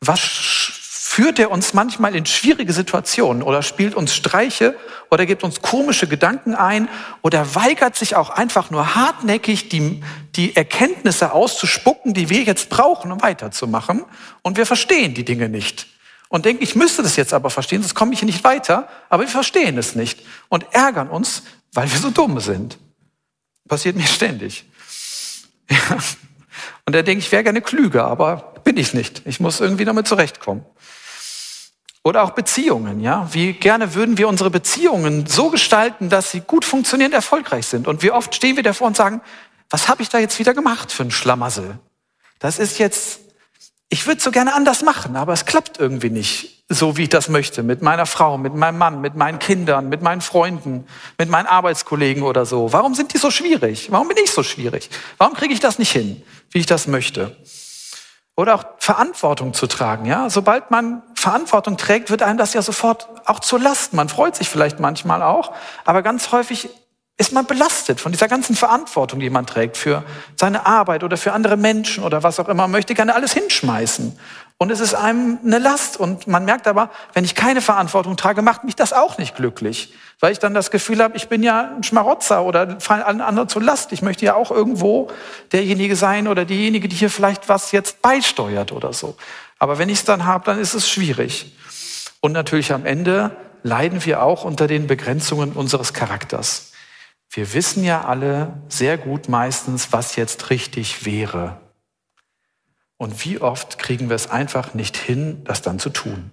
Was 0.00 0.20
führt 1.12 1.38
er 1.38 1.50
uns 1.50 1.74
manchmal 1.74 2.16
in 2.16 2.24
schwierige 2.24 2.72
Situationen 2.72 3.42
oder 3.42 3.62
spielt 3.62 3.94
uns 3.94 4.14
Streiche 4.14 4.74
oder 5.10 5.26
gibt 5.26 5.44
uns 5.44 5.60
komische 5.60 6.06
Gedanken 6.06 6.54
ein 6.54 6.88
oder 7.20 7.54
weigert 7.54 7.96
sich 7.96 8.16
auch 8.16 8.30
einfach 8.30 8.70
nur 8.70 8.94
hartnäckig 8.94 9.68
die, 9.68 10.02
die 10.36 10.56
Erkenntnisse 10.56 11.32
auszuspucken, 11.32 12.14
die 12.14 12.30
wir 12.30 12.44
jetzt 12.44 12.70
brauchen, 12.70 13.12
um 13.12 13.20
weiterzumachen. 13.20 14.06
Und 14.40 14.56
wir 14.56 14.64
verstehen 14.64 15.12
die 15.12 15.22
Dinge 15.22 15.50
nicht. 15.50 15.86
Und 16.30 16.46
denken, 16.46 16.62
ich 16.62 16.76
müsste 16.76 17.02
das 17.02 17.16
jetzt 17.16 17.34
aber 17.34 17.50
verstehen, 17.50 17.82
sonst 17.82 17.94
komme 17.94 18.14
ich 18.14 18.20
hier 18.20 18.26
nicht 18.26 18.42
weiter. 18.42 18.88
Aber 19.10 19.24
wir 19.24 19.28
verstehen 19.28 19.76
es 19.76 19.94
nicht 19.94 20.20
und 20.48 20.64
ärgern 20.72 21.10
uns, 21.10 21.42
weil 21.74 21.92
wir 21.92 21.98
so 21.98 22.10
dumm 22.10 22.40
sind. 22.40 22.78
Passiert 23.68 23.96
mir 23.96 24.06
ständig. 24.06 24.64
Ja. 25.68 25.98
Und 26.86 26.96
er 26.96 27.02
denkt, 27.02 27.22
ich 27.22 27.30
wäre 27.32 27.44
gerne 27.44 27.60
klüger, 27.60 28.06
aber 28.06 28.54
bin 28.64 28.78
ich 28.78 28.94
nicht. 28.94 29.22
Ich 29.26 29.40
muss 29.40 29.60
irgendwie 29.60 29.84
damit 29.84 30.08
zurechtkommen. 30.08 30.64
Oder 32.04 32.24
auch 32.24 32.30
Beziehungen, 32.30 33.00
ja. 33.00 33.28
Wie 33.32 33.52
gerne 33.52 33.94
würden 33.94 34.18
wir 34.18 34.26
unsere 34.28 34.50
Beziehungen 34.50 35.26
so 35.26 35.50
gestalten, 35.50 36.08
dass 36.08 36.32
sie 36.32 36.40
gut 36.40 36.64
funktionierend 36.64 37.14
erfolgreich 37.14 37.66
sind. 37.66 37.86
Und 37.86 38.02
wie 38.02 38.10
oft 38.10 38.34
stehen 38.34 38.56
wir 38.56 38.64
davor 38.64 38.88
und 38.88 38.96
sagen, 38.96 39.20
was 39.70 39.88
habe 39.88 40.02
ich 40.02 40.08
da 40.08 40.18
jetzt 40.18 40.38
wieder 40.38 40.52
gemacht 40.52 40.90
für 40.90 41.04
ein 41.04 41.12
Schlamassel? 41.12 41.78
Das 42.40 42.58
ist 42.58 42.78
jetzt, 42.78 43.20
ich 43.88 44.06
würde 44.06 44.20
so 44.20 44.32
gerne 44.32 44.54
anders 44.54 44.82
machen, 44.82 45.14
aber 45.14 45.32
es 45.32 45.46
klappt 45.46 45.78
irgendwie 45.78 46.10
nicht 46.10 46.64
so, 46.68 46.96
wie 46.96 47.04
ich 47.04 47.08
das 47.08 47.28
möchte. 47.28 47.62
Mit 47.62 47.82
meiner 47.82 48.06
Frau, 48.06 48.36
mit 48.36 48.54
meinem 48.54 48.78
Mann, 48.78 49.00
mit 49.00 49.14
meinen 49.14 49.38
Kindern, 49.38 49.88
mit 49.88 50.02
meinen 50.02 50.22
Freunden, 50.22 50.86
mit 51.18 51.28
meinen 51.28 51.46
Arbeitskollegen 51.46 52.24
oder 52.24 52.46
so. 52.46 52.72
Warum 52.72 52.94
sind 52.94 53.14
die 53.14 53.18
so 53.18 53.30
schwierig? 53.30 53.92
Warum 53.92 54.08
bin 54.08 54.16
ich 54.22 54.32
so 54.32 54.42
schwierig? 54.42 54.90
Warum 55.18 55.34
kriege 55.34 55.54
ich 55.54 55.60
das 55.60 55.78
nicht 55.78 55.92
hin, 55.92 56.20
wie 56.50 56.58
ich 56.58 56.66
das 56.66 56.88
möchte? 56.88 57.36
Oder 58.34 58.54
auch 58.54 58.64
Verantwortung 58.78 59.54
zu 59.54 59.66
tragen, 59.66 60.06
ja. 60.06 60.30
Sobald 60.30 60.70
man 60.70 61.02
Verantwortung 61.22 61.76
trägt, 61.76 62.10
wird 62.10 62.22
einem 62.22 62.38
das 62.38 62.52
ja 62.52 62.62
sofort 62.62 63.08
auch 63.24 63.40
zur 63.40 63.60
Last. 63.60 63.94
Man 63.94 64.08
freut 64.08 64.36
sich 64.36 64.48
vielleicht 64.48 64.80
manchmal 64.80 65.22
auch, 65.22 65.52
aber 65.84 66.02
ganz 66.02 66.32
häufig 66.32 66.68
ist 67.18 67.32
man 67.32 67.46
belastet 67.46 68.00
von 68.00 68.10
dieser 68.10 68.26
ganzen 68.26 68.56
Verantwortung, 68.56 69.20
die 69.20 69.30
man 69.30 69.46
trägt 69.46 69.76
für 69.76 70.02
seine 70.36 70.66
Arbeit 70.66 71.04
oder 71.04 71.16
für 71.16 71.32
andere 71.32 71.56
Menschen 71.56 72.02
oder 72.02 72.22
was 72.22 72.40
auch 72.40 72.48
immer. 72.48 72.62
Man 72.64 72.72
möchte 72.72 72.94
gerne 72.94 73.14
alles 73.14 73.32
hinschmeißen. 73.32 74.18
Und 74.58 74.70
es 74.70 74.80
ist 74.80 74.94
einem 74.94 75.38
eine 75.44 75.58
Last. 75.58 75.96
Und 75.96 76.26
man 76.26 76.44
merkt 76.44 76.66
aber, 76.66 76.90
wenn 77.12 77.24
ich 77.24 77.34
keine 77.34 77.60
Verantwortung 77.60 78.16
trage, 78.16 78.42
macht 78.42 78.64
mich 78.64 78.76
das 78.76 78.92
auch 78.92 79.18
nicht 79.18 79.36
glücklich. 79.36 79.92
Weil 80.20 80.32
ich 80.32 80.38
dann 80.38 80.54
das 80.54 80.70
Gefühl 80.70 81.02
habe, 81.02 81.16
ich 81.16 81.28
bin 81.28 81.42
ja 81.42 81.72
ein 81.76 81.82
Schmarotzer 81.82 82.44
oder 82.44 82.80
fallen 82.80 83.02
allen 83.02 83.20
anderen 83.20 83.48
zur 83.48 83.62
Last. 83.62 83.92
Ich 83.92 84.02
möchte 84.02 84.24
ja 84.24 84.34
auch 84.34 84.50
irgendwo 84.50 85.08
derjenige 85.52 85.96
sein 85.96 86.28
oder 86.28 86.44
diejenige, 86.44 86.88
die 86.88 86.96
hier 86.96 87.10
vielleicht 87.10 87.48
was 87.48 87.72
jetzt 87.72 88.02
beisteuert 88.02 88.72
oder 88.72 88.92
so. 88.92 89.16
Aber 89.62 89.78
wenn 89.78 89.88
ich 89.88 89.98
es 89.98 90.04
dann 90.04 90.24
habe, 90.24 90.44
dann 90.44 90.58
ist 90.58 90.74
es 90.74 90.90
schwierig. 90.90 91.52
Und 92.18 92.32
natürlich 92.32 92.72
am 92.72 92.84
Ende 92.84 93.36
leiden 93.62 94.04
wir 94.04 94.20
auch 94.20 94.42
unter 94.42 94.66
den 94.66 94.88
Begrenzungen 94.88 95.52
unseres 95.52 95.92
Charakters. 95.92 96.72
Wir 97.30 97.54
wissen 97.54 97.84
ja 97.84 98.04
alle 98.04 98.60
sehr 98.68 98.98
gut 98.98 99.28
meistens, 99.28 99.92
was 99.92 100.16
jetzt 100.16 100.50
richtig 100.50 101.04
wäre. 101.06 101.60
Und 102.96 103.24
wie 103.24 103.40
oft 103.40 103.78
kriegen 103.78 104.08
wir 104.08 104.16
es 104.16 104.28
einfach 104.28 104.74
nicht 104.74 104.96
hin, 104.96 105.44
das 105.44 105.62
dann 105.62 105.78
zu 105.78 105.90
tun? 105.90 106.32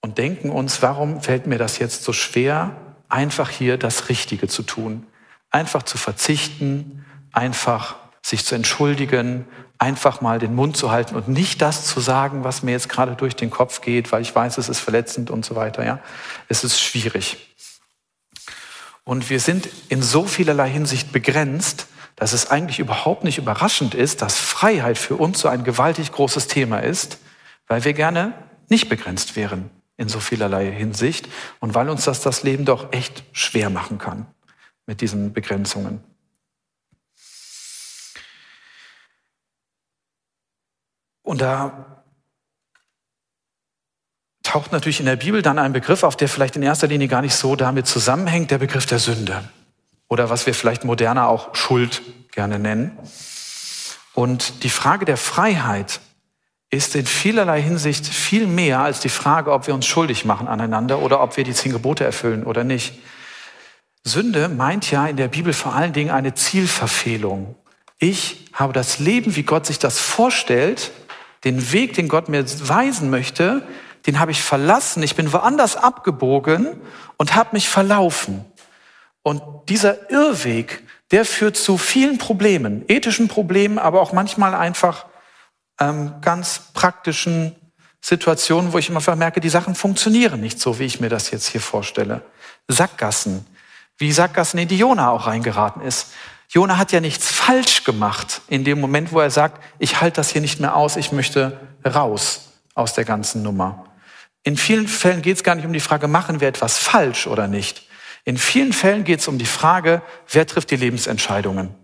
Und 0.00 0.16
denken 0.16 0.48
uns, 0.48 0.80
warum 0.80 1.20
fällt 1.20 1.46
mir 1.46 1.58
das 1.58 1.78
jetzt 1.78 2.02
so 2.02 2.14
schwer, 2.14 2.76
einfach 3.10 3.50
hier 3.50 3.76
das 3.76 4.08
Richtige 4.08 4.48
zu 4.48 4.62
tun? 4.62 5.06
Einfach 5.50 5.82
zu 5.82 5.98
verzichten, 5.98 7.04
einfach 7.30 7.96
sich 8.22 8.46
zu 8.46 8.54
entschuldigen, 8.54 9.44
einfach 9.78 10.20
mal 10.20 10.38
den 10.38 10.54
Mund 10.54 10.76
zu 10.76 10.90
halten 10.90 11.14
und 11.14 11.28
nicht 11.28 11.62
das 11.62 11.86
zu 11.86 12.00
sagen, 12.00 12.44
was 12.44 12.62
mir 12.62 12.72
jetzt 12.72 12.88
gerade 12.88 13.14
durch 13.14 13.36
den 13.36 13.50
Kopf 13.50 13.80
geht, 13.80 14.10
weil 14.10 14.22
ich 14.22 14.34
weiß, 14.34 14.58
es 14.58 14.68
ist 14.68 14.80
verletzend 14.80 15.30
und 15.30 15.44
so 15.44 15.54
weiter. 15.54 15.84
Ja, 15.84 16.00
es 16.48 16.64
ist 16.64 16.80
schwierig. 16.80 17.54
Und 19.04 19.30
wir 19.30 19.40
sind 19.40 19.68
in 19.88 20.02
so 20.02 20.24
vielerlei 20.24 20.68
Hinsicht 20.68 21.12
begrenzt, 21.12 21.86
dass 22.16 22.32
es 22.32 22.50
eigentlich 22.50 22.80
überhaupt 22.80 23.22
nicht 23.22 23.38
überraschend 23.38 23.94
ist, 23.94 24.20
dass 24.22 24.36
Freiheit 24.36 24.98
für 24.98 25.14
uns 25.14 25.40
so 25.40 25.48
ein 25.48 25.62
gewaltig 25.62 26.10
großes 26.12 26.48
Thema 26.48 26.80
ist, 26.80 27.18
weil 27.68 27.84
wir 27.84 27.92
gerne 27.92 28.34
nicht 28.68 28.88
begrenzt 28.88 29.36
wären 29.36 29.70
in 29.96 30.08
so 30.08 30.20
vielerlei 30.20 30.70
Hinsicht 30.70 31.28
und 31.60 31.74
weil 31.74 31.88
uns 31.88 32.04
das 32.04 32.20
das 32.20 32.42
Leben 32.42 32.64
doch 32.64 32.92
echt 32.92 33.22
schwer 33.32 33.70
machen 33.70 33.98
kann 33.98 34.26
mit 34.86 35.00
diesen 35.00 35.32
Begrenzungen. 35.32 36.00
Und 41.28 41.42
da 41.42 42.02
taucht 44.42 44.72
natürlich 44.72 44.98
in 44.98 45.04
der 45.04 45.16
Bibel 45.16 45.42
dann 45.42 45.58
ein 45.58 45.74
Begriff 45.74 46.02
auf, 46.02 46.16
der 46.16 46.26
vielleicht 46.26 46.56
in 46.56 46.62
erster 46.62 46.86
Linie 46.86 47.06
gar 47.06 47.20
nicht 47.20 47.34
so 47.34 47.54
damit 47.54 47.86
zusammenhängt, 47.86 48.50
der 48.50 48.56
Begriff 48.56 48.86
der 48.86 48.98
Sünde. 48.98 49.46
Oder 50.08 50.30
was 50.30 50.46
wir 50.46 50.54
vielleicht 50.54 50.84
moderner 50.84 51.28
auch 51.28 51.54
Schuld 51.54 52.00
gerne 52.32 52.58
nennen. 52.58 52.98
Und 54.14 54.62
die 54.62 54.70
Frage 54.70 55.04
der 55.04 55.18
Freiheit 55.18 56.00
ist 56.70 56.96
in 56.96 57.04
vielerlei 57.04 57.60
Hinsicht 57.60 58.06
viel 58.06 58.46
mehr 58.46 58.80
als 58.80 59.00
die 59.00 59.10
Frage, 59.10 59.52
ob 59.52 59.66
wir 59.66 59.74
uns 59.74 59.84
schuldig 59.84 60.24
machen 60.24 60.48
aneinander 60.48 61.00
oder 61.02 61.20
ob 61.20 61.36
wir 61.36 61.44
die 61.44 61.52
zehn 61.52 61.72
Gebote 61.72 62.04
erfüllen 62.04 62.44
oder 62.44 62.64
nicht. 62.64 62.98
Sünde 64.02 64.48
meint 64.48 64.90
ja 64.90 65.06
in 65.06 65.18
der 65.18 65.28
Bibel 65.28 65.52
vor 65.52 65.74
allen 65.74 65.92
Dingen 65.92 66.10
eine 66.10 66.32
Zielverfehlung. 66.32 67.54
Ich 67.98 68.48
habe 68.54 68.72
das 68.72 68.98
Leben, 68.98 69.36
wie 69.36 69.42
Gott 69.42 69.66
sich 69.66 69.78
das 69.78 69.98
vorstellt, 69.98 70.90
den 71.44 71.72
Weg, 71.72 71.94
den 71.94 72.08
Gott 72.08 72.28
mir 72.28 72.44
weisen 72.68 73.10
möchte, 73.10 73.66
den 74.06 74.18
habe 74.18 74.30
ich 74.30 74.42
verlassen, 74.42 75.02
ich 75.02 75.16
bin 75.16 75.32
woanders 75.32 75.76
abgebogen 75.76 76.80
und 77.16 77.34
habe 77.34 77.50
mich 77.52 77.68
verlaufen. 77.68 78.44
Und 79.22 79.42
dieser 79.68 80.10
Irrweg, 80.10 80.82
der 81.10 81.24
führt 81.24 81.56
zu 81.56 81.78
vielen 81.78 82.18
Problemen, 82.18 82.84
ethischen 82.88 83.28
Problemen, 83.28 83.78
aber 83.78 84.00
auch 84.00 84.12
manchmal 84.12 84.54
einfach 84.54 85.06
ähm, 85.80 86.14
ganz 86.20 86.70
praktischen 86.72 87.54
Situationen, 88.00 88.72
wo 88.72 88.78
ich 88.78 88.88
immer 88.88 89.16
merke, 89.16 89.40
die 89.40 89.48
Sachen 89.48 89.74
funktionieren 89.74 90.40
nicht 90.40 90.60
so, 90.60 90.78
wie 90.78 90.84
ich 90.84 91.00
mir 91.00 91.08
das 91.08 91.30
jetzt 91.30 91.48
hier 91.48 91.60
vorstelle. 91.60 92.22
Sackgassen, 92.68 93.46
wie 93.96 94.12
Sackgassen 94.12 94.58
in 94.58 94.68
die 94.68 94.78
Jona 94.78 95.10
auch 95.10 95.26
reingeraten 95.26 95.82
ist. 95.82 96.12
Jona 96.48 96.78
hat 96.78 96.92
ja 96.92 97.00
nichts 97.00 97.30
falsch 97.30 97.84
gemacht 97.84 98.40
in 98.48 98.64
dem 98.64 98.80
Moment, 98.80 99.12
wo 99.12 99.20
er 99.20 99.30
sagt, 99.30 99.62
ich 99.78 100.00
halte 100.00 100.16
das 100.16 100.30
hier 100.30 100.40
nicht 100.40 100.60
mehr 100.60 100.74
aus, 100.74 100.96
ich 100.96 101.12
möchte 101.12 101.60
raus 101.84 102.48
aus 102.74 102.94
der 102.94 103.04
ganzen 103.04 103.42
Nummer. 103.42 103.84
In 104.42 104.56
vielen 104.56 104.88
Fällen 104.88 105.20
geht 105.20 105.36
es 105.36 105.42
gar 105.42 105.54
nicht 105.54 105.66
um 105.66 105.72
die 105.72 105.80
Frage, 105.80 106.08
machen 106.08 106.40
wir 106.40 106.48
etwas 106.48 106.78
falsch 106.78 107.26
oder 107.26 107.48
nicht. 107.48 107.86
In 108.24 108.38
vielen 108.38 108.72
Fällen 108.72 109.04
geht 109.04 109.20
es 109.20 109.28
um 109.28 109.38
die 109.38 109.46
Frage, 109.46 110.02
wer 110.30 110.46
trifft 110.46 110.70
die 110.70 110.76
Lebensentscheidungen? 110.76 111.74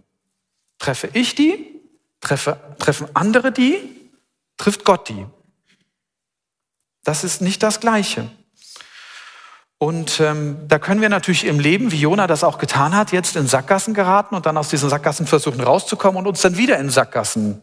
Treffe 0.78 1.10
ich 1.12 1.34
die? 1.34 1.80
Treffe, 2.20 2.58
treffen 2.78 3.08
andere 3.14 3.52
die? 3.52 4.10
Trifft 4.56 4.84
Gott 4.84 5.08
die? 5.08 5.26
Das 7.02 7.22
ist 7.22 7.42
nicht 7.42 7.62
das 7.62 7.80
Gleiche. 7.80 8.30
Und 9.84 10.18
ähm, 10.18 10.56
da 10.66 10.78
können 10.78 11.02
wir 11.02 11.10
natürlich 11.10 11.44
im 11.44 11.60
Leben, 11.60 11.92
wie 11.92 12.00
Jona 12.00 12.26
das 12.26 12.42
auch 12.42 12.56
getan 12.56 12.96
hat, 12.96 13.12
jetzt 13.12 13.36
in 13.36 13.46
Sackgassen 13.46 13.92
geraten 13.92 14.34
und 14.34 14.46
dann 14.46 14.56
aus 14.56 14.70
diesen 14.70 14.88
Sackgassen 14.88 15.26
versuchen 15.26 15.60
rauszukommen 15.60 16.18
und 16.18 16.26
uns 16.26 16.40
dann 16.40 16.56
wieder 16.56 16.78
in 16.78 16.88
Sackgassen 16.88 17.60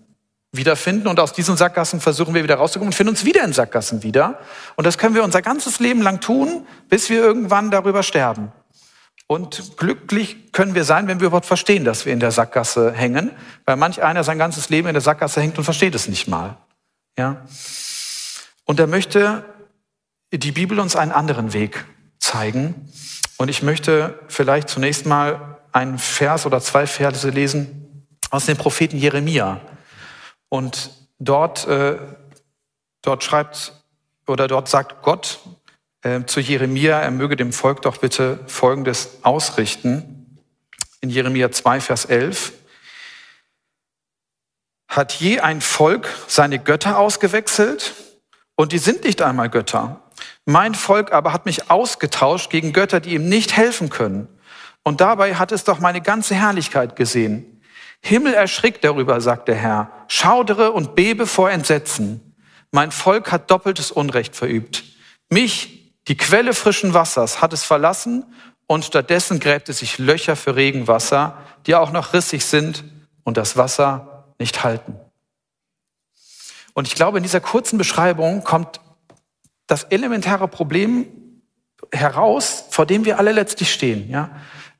wiederfinden 0.51 1.07
und 1.07 1.19
aus 1.19 1.33
diesen 1.33 1.57
Sackgassen 1.57 1.99
versuchen 1.99 2.35
wir 2.35 2.43
wieder 2.43 2.57
rauszukommen 2.57 2.89
und 2.89 2.93
finden 2.93 3.09
uns 3.09 3.25
wieder 3.25 3.43
in 3.43 3.53
Sackgassen 3.53 4.03
wieder. 4.03 4.37
Und 4.75 4.85
das 4.85 4.99
können 4.99 5.15
wir 5.15 5.23
unser 5.23 5.41
ganzes 5.41 5.79
Leben 5.79 6.03
lang 6.03 6.21
tun, 6.21 6.67
bis 6.89 7.09
wir 7.09 7.23
irgendwann 7.23 7.71
darüber 7.71 8.03
sterben. 8.03 8.51
Und 9.25 9.75
glücklich 9.77 10.51
können 10.51 10.75
wir 10.75 10.83
sein, 10.83 11.07
wenn 11.07 11.21
wir 11.21 11.25
überhaupt 11.25 11.47
verstehen, 11.47 11.85
dass 11.85 12.05
wir 12.05 12.13
in 12.13 12.19
der 12.19 12.29
Sackgasse 12.29 12.91
hängen, 12.91 13.31
weil 13.65 13.77
manch 13.77 14.03
einer 14.03 14.23
sein 14.23 14.37
ganzes 14.37 14.69
Leben 14.69 14.87
in 14.87 14.93
der 14.93 15.01
Sackgasse 15.01 15.41
hängt 15.41 15.57
und 15.57 15.63
versteht 15.63 15.95
es 15.95 16.07
nicht 16.07 16.27
mal. 16.27 16.57
Ja? 17.17 17.47
Und 18.65 18.79
da 18.79 18.85
möchte 18.85 19.43
die 20.31 20.51
Bibel 20.51 20.79
uns 20.79 20.95
einen 20.95 21.13
anderen 21.13 21.53
Weg 21.53 21.83
zeigen. 22.31 22.89
Und 23.38 23.50
ich 23.50 23.61
möchte 23.61 24.19
vielleicht 24.27 24.69
zunächst 24.69 25.05
mal 25.05 25.59
einen 25.71 25.97
Vers 25.97 26.45
oder 26.45 26.61
zwei 26.61 26.88
Verse 26.88 27.29
lesen 27.29 28.07
aus 28.29 28.45
dem 28.45 28.57
Propheten 28.57 28.97
Jeremia. 28.97 29.61
Und 30.50 30.91
dort, 31.19 31.67
äh, 31.67 31.97
dort 33.01 33.23
schreibt 33.23 33.73
oder 34.27 34.47
dort 34.47 34.69
sagt 34.69 35.01
Gott 35.01 35.39
äh, 36.03 36.23
zu 36.25 36.39
Jeremia, 36.39 37.00
er 37.00 37.11
möge 37.11 37.35
dem 37.35 37.51
Volk 37.51 37.81
doch 37.81 37.97
bitte 37.97 38.39
Folgendes 38.47 39.19
ausrichten. 39.23 40.39
In 41.01 41.09
Jeremia 41.09 41.51
2, 41.51 41.81
Vers 41.81 42.05
11. 42.05 42.53
Hat 44.88 45.13
je 45.13 45.39
ein 45.39 45.61
Volk 45.61 46.07
seine 46.27 46.59
Götter 46.59 47.00
ausgewechselt? 47.00 47.93
Und 48.55 48.71
die 48.71 48.77
sind 48.77 49.03
nicht 49.03 49.21
einmal 49.21 49.50
Götter. 49.50 50.01
Mein 50.45 50.74
Volk 50.75 51.12
aber 51.12 51.33
hat 51.33 51.45
mich 51.45 51.69
ausgetauscht 51.69 52.50
gegen 52.50 52.74
Götter, 52.74 53.00
die 53.00 53.13
ihm 53.13 53.29
nicht 53.29 53.55
helfen 53.55 53.89
können. 53.89 54.27
Und 54.83 55.01
dabei 55.01 55.36
hat 55.36 55.51
es 55.51 55.63
doch 55.63 55.79
meine 55.79 56.01
ganze 56.01 56.33
Herrlichkeit 56.36 56.95
gesehen. 56.95 57.62
Himmel 58.01 58.33
erschrickt 58.33 58.83
darüber, 58.83 59.21
sagt 59.21 59.48
der 59.48 59.55
Herr, 59.55 59.91
schaudere 60.07 60.71
und 60.71 60.95
bebe 60.95 61.27
vor 61.27 61.51
Entsetzen. 61.51 62.36
Mein 62.71 62.91
Volk 62.91 63.31
hat 63.31 63.51
doppeltes 63.51 63.91
Unrecht 63.91 64.36
verübt. 64.36 64.83
Mich, 65.29 65.93
die 66.07 66.17
Quelle 66.17 66.53
frischen 66.53 66.93
Wassers, 66.93 67.41
hat 67.41 67.53
es 67.53 67.63
verlassen 67.63 68.25
und 68.65 68.86
stattdessen 68.86 69.39
gräbt 69.39 69.69
es 69.69 69.79
sich 69.79 70.00
Löcher 70.00 70.36
für 70.36 70.55
Regenwasser, 70.55 71.38
die 71.67 71.75
auch 71.75 71.91
noch 71.91 72.13
rissig 72.13 72.43
sind 72.43 72.83
und 73.24 73.38
das 73.38 73.55
Wasser 73.55 74.33
nicht 74.39 74.63
halten. 74.63 75.00
Und 76.74 76.88
ich 76.88 76.95
glaube, 76.95 77.17
in 77.17 77.24
dieser 77.24 77.41
kurzen 77.41 77.77
Beschreibung 77.77 78.43
kommt 78.43 78.79
das 79.71 79.85
elementare 79.85 80.49
Problem 80.49 81.07
heraus, 81.93 82.65
vor 82.71 82.85
dem 82.85 83.05
wir 83.05 83.19
alle 83.19 83.31
letztlich 83.31 83.71
stehen. 83.71 84.09
Ja? 84.09 84.29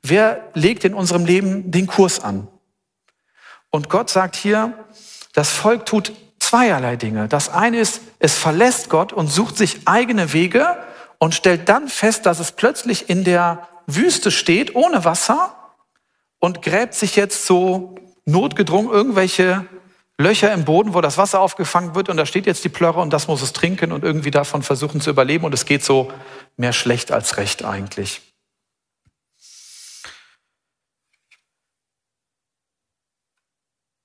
Wer 0.02 0.50
legt 0.52 0.84
in 0.84 0.92
unserem 0.92 1.24
Leben 1.24 1.70
den 1.70 1.86
Kurs 1.86 2.20
an? 2.22 2.46
Und 3.70 3.88
Gott 3.88 4.10
sagt 4.10 4.36
hier, 4.36 4.74
das 5.32 5.48
Volk 5.48 5.86
tut 5.86 6.12
zweierlei 6.40 6.96
Dinge. 6.96 7.26
Das 7.26 7.48
eine 7.48 7.78
ist, 7.78 8.02
es 8.18 8.36
verlässt 8.36 8.90
Gott 8.90 9.14
und 9.14 9.28
sucht 9.28 9.56
sich 9.56 9.80
eigene 9.86 10.34
Wege 10.34 10.76
und 11.16 11.34
stellt 11.34 11.70
dann 11.70 11.88
fest, 11.88 12.26
dass 12.26 12.38
es 12.38 12.52
plötzlich 12.52 13.08
in 13.08 13.24
der 13.24 13.66
Wüste 13.86 14.30
steht, 14.30 14.74
ohne 14.74 15.06
Wasser 15.06 15.56
und 16.38 16.60
gräbt 16.60 16.92
sich 16.92 17.16
jetzt 17.16 17.46
so 17.46 17.94
notgedrungen 18.26 18.92
irgendwelche 18.92 19.64
Löcher 20.18 20.52
im 20.52 20.64
Boden, 20.64 20.94
wo 20.94 21.00
das 21.00 21.18
Wasser 21.18 21.40
aufgefangen 21.40 21.94
wird 21.94 22.08
und 22.08 22.16
da 22.16 22.26
steht 22.26 22.46
jetzt 22.46 22.64
die 22.64 22.68
Plörre 22.68 23.00
und 23.00 23.12
das 23.12 23.28
muss 23.28 23.42
es 23.42 23.52
trinken 23.52 23.92
und 23.92 24.04
irgendwie 24.04 24.30
davon 24.30 24.62
versuchen 24.62 25.00
zu 25.00 25.10
überleben 25.10 25.44
und 25.44 25.54
es 25.54 25.64
geht 25.64 25.84
so 25.84 26.12
mehr 26.56 26.72
schlecht 26.72 27.12
als 27.12 27.36
recht 27.38 27.64
eigentlich. 27.64 28.20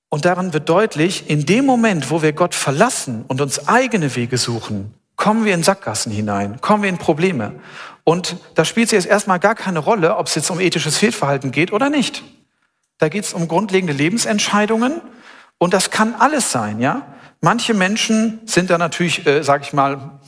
Und 0.09 0.25
daran 0.25 0.53
wird 0.53 0.69
deutlich, 0.69 1.29
in 1.29 1.45
dem 1.45 1.65
Moment, 1.65 2.09
wo 2.09 2.21
wir 2.21 2.31
Gott 2.31 2.55
verlassen 2.55 3.25
und 3.27 3.41
uns 3.41 3.67
eigene 3.67 4.15
Wege 4.15 4.37
suchen, 4.37 4.93
kommen 5.17 5.43
wir 5.43 5.53
in 5.53 5.63
Sackgassen 5.63 6.11
hinein, 6.11 6.61
kommen 6.61 6.83
wir 6.83 6.89
in 6.89 6.97
Probleme. 6.97 7.59
Und 8.03 8.37
da 8.55 8.63
spielt 8.63 8.87
es 8.87 8.91
jetzt 8.93 9.05
erstmal 9.05 9.39
gar 9.39 9.53
keine 9.53 9.79
Rolle, 9.79 10.15
ob 10.15 10.27
es 10.27 10.35
jetzt 10.35 10.49
um 10.49 10.61
ethisches 10.61 10.97
Fehlverhalten 10.97 11.51
geht 11.51 11.73
oder 11.73 11.89
nicht. 11.89 12.23
Da 12.99 13.09
geht 13.09 13.25
es 13.25 13.33
um 13.33 13.47
grundlegende 13.47 13.93
Lebensentscheidungen 13.93 15.01
und 15.57 15.73
das 15.73 15.91
kann 15.91 16.15
alles 16.15 16.51
sein, 16.51 16.79
ja. 16.79 17.01
Manche 17.41 17.73
Menschen 17.73 18.39
sind 18.45 18.69
da 18.69 18.77
natürlich, 18.77 19.25
äh, 19.27 19.43
sage 19.43 19.63
ich 19.63 19.73
mal, 19.73 20.19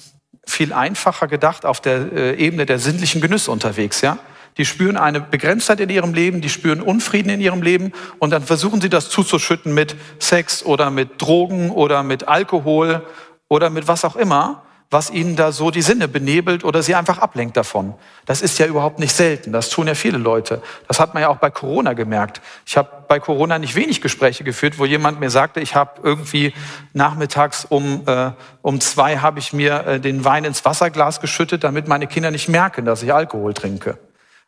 viel 0.46 0.74
einfacher 0.74 1.28
gedacht 1.28 1.66
auf 1.66 1.80
der 1.82 2.12
äh, 2.12 2.36
Ebene 2.36 2.66
der 2.66 2.80
sinnlichen 2.80 3.22
Genüsse 3.22 3.52
unterwegs, 3.52 4.02
ja. 4.02 4.18
Die 4.58 4.66
spüren 4.66 4.98
eine 4.98 5.22
Begrenztheit 5.22 5.80
in 5.80 5.90
ihrem 5.90 6.14
Leben, 6.14 6.42
die 6.42 6.50
spüren 6.50 6.82
Unfrieden 6.82 7.30
in 7.30 7.40
ihrem 7.40 7.62
Leben 7.62 7.94
und 8.18 8.32
dann 8.32 8.44
versuchen 8.44 8.82
sie 8.82 8.90
das 8.90 9.10
zuzuschütten 9.10 9.74
mit 9.74 9.96
Sex 10.20 10.66
oder 10.66 10.90
mit 10.90 11.22
Drogen 11.22 11.72
oder 11.72 12.04
mit 12.04 12.28
Alkohol 12.28 13.04
oder 13.48 13.70
mit 13.70 13.88
was 13.88 14.04
auch 14.04 14.16
immer 14.16 14.64
was 14.92 15.12
ihnen 15.12 15.36
da 15.36 15.52
so 15.52 15.70
die 15.70 15.84
Sinne 15.84 16.08
benebelt 16.08 16.64
oder 16.64 16.82
sie 16.82 16.96
einfach 16.96 17.20
ablenkt 17.20 17.56
davon. 17.56 17.94
Das 18.26 18.42
ist 18.42 18.58
ja 18.58 18.66
überhaupt 18.66 18.98
nicht 18.98 19.16
selten. 19.16 19.52
Das 19.52 19.70
tun 19.70 19.86
ja 19.86 19.94
viele 19.94 20.18
Leute. 20.18 20.64
Das 20.88 21.00
hat 21.00 21.14
man 21.14 21.22
ja 21.22 21.30
auch 21.30 21.38
bei 21.38 21.52
Corona 21.52 21.94
gemerkt. 21.94 22.42
Ich 22.66 22.76
habe 22.76 22.90
bei 23.08 23.20
Corona 23.20 23.60
nicht 23.60 23.76
wenig 23.76 24.02
Gespräche 24.02 24.44
geführt, 24.44 24.80
wo 24.80 24.86
jemand 24.86 25.20
mir 25.20 25.30
sagte, 25.30 25.60
ich 25.60 25.76
habe 25.76 26.02
irgendwie 26.02 26.54
nachmittags 26.94 27.66
um, 27.66 28.02
äh, 28.08 28.32
um 28.64 28.82
zwei 28.82 29.18
habe 29.18 29.38
ich 29.38 29.54
mir 29.54 29.86
äh, 29.86 30.00
den 30.00 30.26
Wein 30.26 30.44
ins 30.44 30.66
Wasserglas 30.66 31.22
geschüttet, 31.22 31.64
damit 31.64 31.88
meine 31.88 32.08
Kinder 32.08 32.32
nicht 32.32 32.50
merken, 32.50 32.86
dass 32.86 33.04
ich 33.04 33.14
Alkohol 33.14 33.54
trinke. 33.54 34.00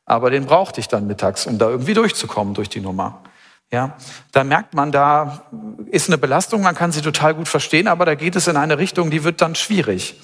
Aber 0.05 0.31
den 0.31 0.47
brauchte 0.47 0.79
ich 0.79 0.87
dann 0.87 1.05
mittags, 1.05 1.45
um 1.45 1.59
da 1.59 1.69
irgendwie 1.69 1.93
durchzukommen 1.93 2.55
durch 2.55 2.69
die 2.69 2.81
Nummer. 2.81 3.21
Ja, 3.73 3.95
da 4.33 4.43
merkt 4.43 4.73
man, 4.73 4.91
da 4.91 5.45
ist 5.85 6.09
eine 6.09 6.17
Belastung, 6.17 6.61
man 6.61 6.75
kann 6.75 6.91
sie 6.91 7.01
total 7.01 7.33
gut 7.33 7.47
verstehen, 7.47 7.87
aber 7.87 8.05
da 8.05 8.15
geht 8.15 8.35
es 8.35 8.47
in 8.47 8.57
eine 8.57 8.77
Richtung, 8.77 9.09
die 9.09 9.23
wird 9.23 9.41
dann 9.41 9.55
schwierig. 9.55 10.15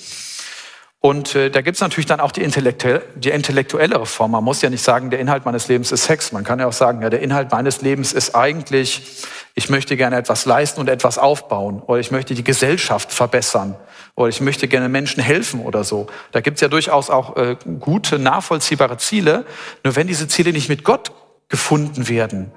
Und 1.00 1.36
äh, 1.36 1.50
da 1.50 1.62
gibt 1.62 1.76
es 1.76 1.82
natürlich 1.82 2.08
dann 2.08 2.20
auch 2.20 2.32
die, 2.32 2.42
intellektuelle, 2.42 3.04
die 3.16 3.30
intellektuelle 3.30 4.02
Reform. 4.02 4.32
Man 4.32 4.44
muss 4.44 4.62
ja 4.62 4.70
nicht 4.70 4.84
sagen, 4.84 5.10
der 5.12 5.20
Inhalt 5.20 5.46
meines 5.46 5.68
Lebens 5.70 5.94
ist 5.94 6.04
Sex. 6.04 6.34
Man 6.34 6.44
kann 6.44 6.60
ja 6.60 6.68
auch 6.68 6.74
sagen, 6.74 7.02
ja, 7.02 7.10
der 7.10 7.22
Inhalt 7.22 7.52
meines 7.52 7.82
Lebens 7.82 8.12
ist 8.12 8.36
eigentlich, 8.36 9.24
ich 9.54 9.70
möchte 9.70 9.96
gerne 9.96 10.18
etwas 10.18 10.46
leisten 10.46 10.82
und 10.82 10.90
etwas 10.90 11.18
aufbauen. 11.18 11.82
Oder 11.82 12.00
ich 12.00 12.12
möchte 12.12 12.34
die 12.34 12.44
Gesellschaft 12.44 13.14
verbessern. 13.14 13.76
Oder 14.16 14.30
ich 14.30 14.42
möchte 14.42 14.68
gerne 14.68 14.90
Menschen 14.90 15.22
helfen 15.22 15.62
oder 15.62 15.84
so. 15.84 16.08
Da 16.32 16.42
gibt 16.42 16.56
es 16.58 16.62
ja 16.62 16.68
durchaus 16.68 17.10
auch 17.12 17.38
äh, 17.38 17.56
gute, 17.80 18.18
nachvollziehbare 18.18 18.98
Ziele. 18.98 19.46
Nur 19.84 19.96
wenn 19.96 20.08
diese 20.08 20.28
Ziele 20.28 20.52
nicht 20.52 20.68
mit 20.68 20.84
Gott 20.84 21.12
gefunden 21.48 22.10
werden, 22.10 22.52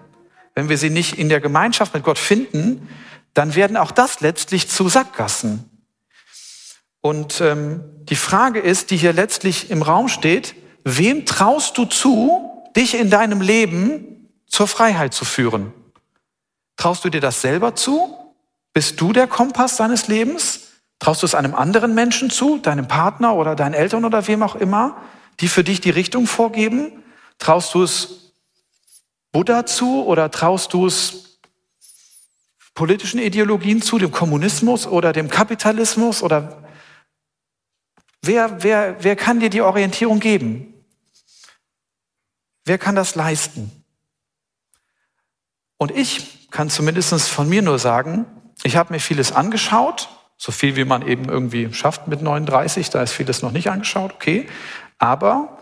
wenn 0.61 0.69
wir 0.69 0.77
sie 0.77 0.91
nicht 0.91 1.19
in 1.19 1.31
der 1.31 1.41
Gemeinschaft 1.41 1.95
mit 1.95 2.05
Gott 2.05 2.19
finden, 2.19 2.87
dann 3.33 3.55
werden 3.55 3.79
auch 3.79 3.93
das 3.93 4.21
letztlich 4.21 4.69
zu 4.69 4.91
Sackgassen. 4.91 5.65
Und 7.01 7.41
ähm, 7.41 7.81
die 8.03 8.15
Frage 8.15 8.61
ist, 8.61 8.91
die 8.91 8.99
hier 8.99 9.15
letztlich 9.15 9.71
im 9.71 9.81
Raum 9.81 10.09
steht, 10.09 10.55
wem 10.85 11.25
traust 11.25 11.79
du 11.79 11.87
zu, 11.87 12.63
dich 12.77 12.95
in 12.95 13.09
deinem 13.09 13.41
Leben 13.41 14.29
zur 14.49 14.69
Freiheit 14.69 15.15
zu 15.15 15.25
führen? 15.25 15.73
Traust 16.77 17.07
du 17.07 17.09
dir 17.09 17.23
das 17.23 17.41
selber 17.41 17.75
zu? 17.75 18.15
Bist 18.75 19.01
du 19.01 19.15
der 19.15 19.29
Kompass 19.29 19.79
deines 19.79 20.09
Lebens? 20.09 20.73
Traust 20.99 21.23
du 21.23 21.27
es 21.27 21.35
einem 21.35 21.55
anderen 21.55 21.95
Menschen 21.95 22.29
zu, 22.29 22.59
deinem 22.59 22.87
Partner 22.87 23.35
oder 23.35 23.57
deinen 23.57 23.73
Eltern 23.73 24.05
oder 24.05 24.27
wem 24.27 24.43
auch 24.43 24.57
immer, 24.57 24.99
die 25.41 25.49
für 25.49 25.65
dich 25.65 25.81
die 25.81 25.89
Richtung 25.89 26.27
vorgeben? 26.27 27.03
Traust 27.39 27.73
du 27.73 27.83
es 27.83 28.30
Buddha 29.33 29.65
zu 29.67 30.05
oder 30.05 30.31
traust 30.31 30.73
du 30.73 30.87
es 30.87 31.39
politischen 32.75 33.21
Ideologien 33.21 33.83
zu, 33.83 33.99
dem 33.99 34.11
Kommunismus 34.11 34.87
oder 34.87 35.13
dem 35.13 35.29
Kapitalismus 35.29 36.23
oder 36.23 36.63
wer, 38.23 38.63
wer, 38.63 39.03
wer 39.03 39.17
kann 39.17 39.41
dir 39.41 39.51
die 39.51 39.61
Orientierung 39.61 40.21
geben? 40.21 40.75
Wer 42.65 42.79
kann 42.79 42.95
das 42.95 43.15
leisten? 43.15 43.71
Und 45.77 45.91
ich 45.91 46.51
kann 46.51 46.69
zumindest 46.69 47.29
von 47.29 47.49
mir 47.49 47.63
nur 47.63 47.79
sagen, 47.79 48.27
ich 48.63 48.77
habe 48.77 48.93
mir 48.93 49.01
vieles 49.01 49.33
angeschaut, 49.33 50.09
so 50.37 50.53
viel 50.53 50.77
wie 50.77 50.85
man 50.85 51.07
eben 51.07 51.29
irgendwie 51.29 51.73
schafft 51.73 52.09
mit 52.09 52.23
39, 52.23 52.91
da 52.91 53.03
ist 53.03 53.13
vieles 53.13 53.43
noch 53.43 53.53
nicht 53.53 53.69
angeschaut, 53.69 54.13
okay. 54.13 54.49
Aber 54.99 55.59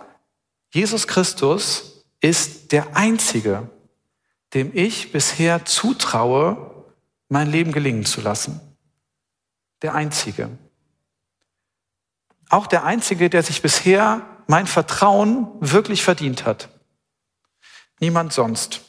Jesus 0.72 1.06
Christus 1.06 1.97
ist 2.20 2.72
der 2.72 2.96
Einzige, 2.96 3.68
dem 4.54 4.70
ich 4.74 5.12
bisher 5.12 5.64
zutraue, 5.64 6.84
mein 7.28 7.50
Leben 7.50 7.72
gelingen 7.72 8.04
zu 8.04 8.20
lassen. 8.20 8.60
Der 9.82 9.94
Einzige. 9.94 10.48
Auch 12.48 12.66
der 12.66 12.84
Einzige, 12.84 13.28
der 13.28 13.42
sich 13.42 13.60
bisher 13.62 14.26
mein 14.46 14.66
Vertrauen 14.66 15.48
wirklich 15.60 16.02
verdient 16.02 16.46
hat. 16.46 16.70
Niemand 18.00 18.32
sonst. 18.32 18.80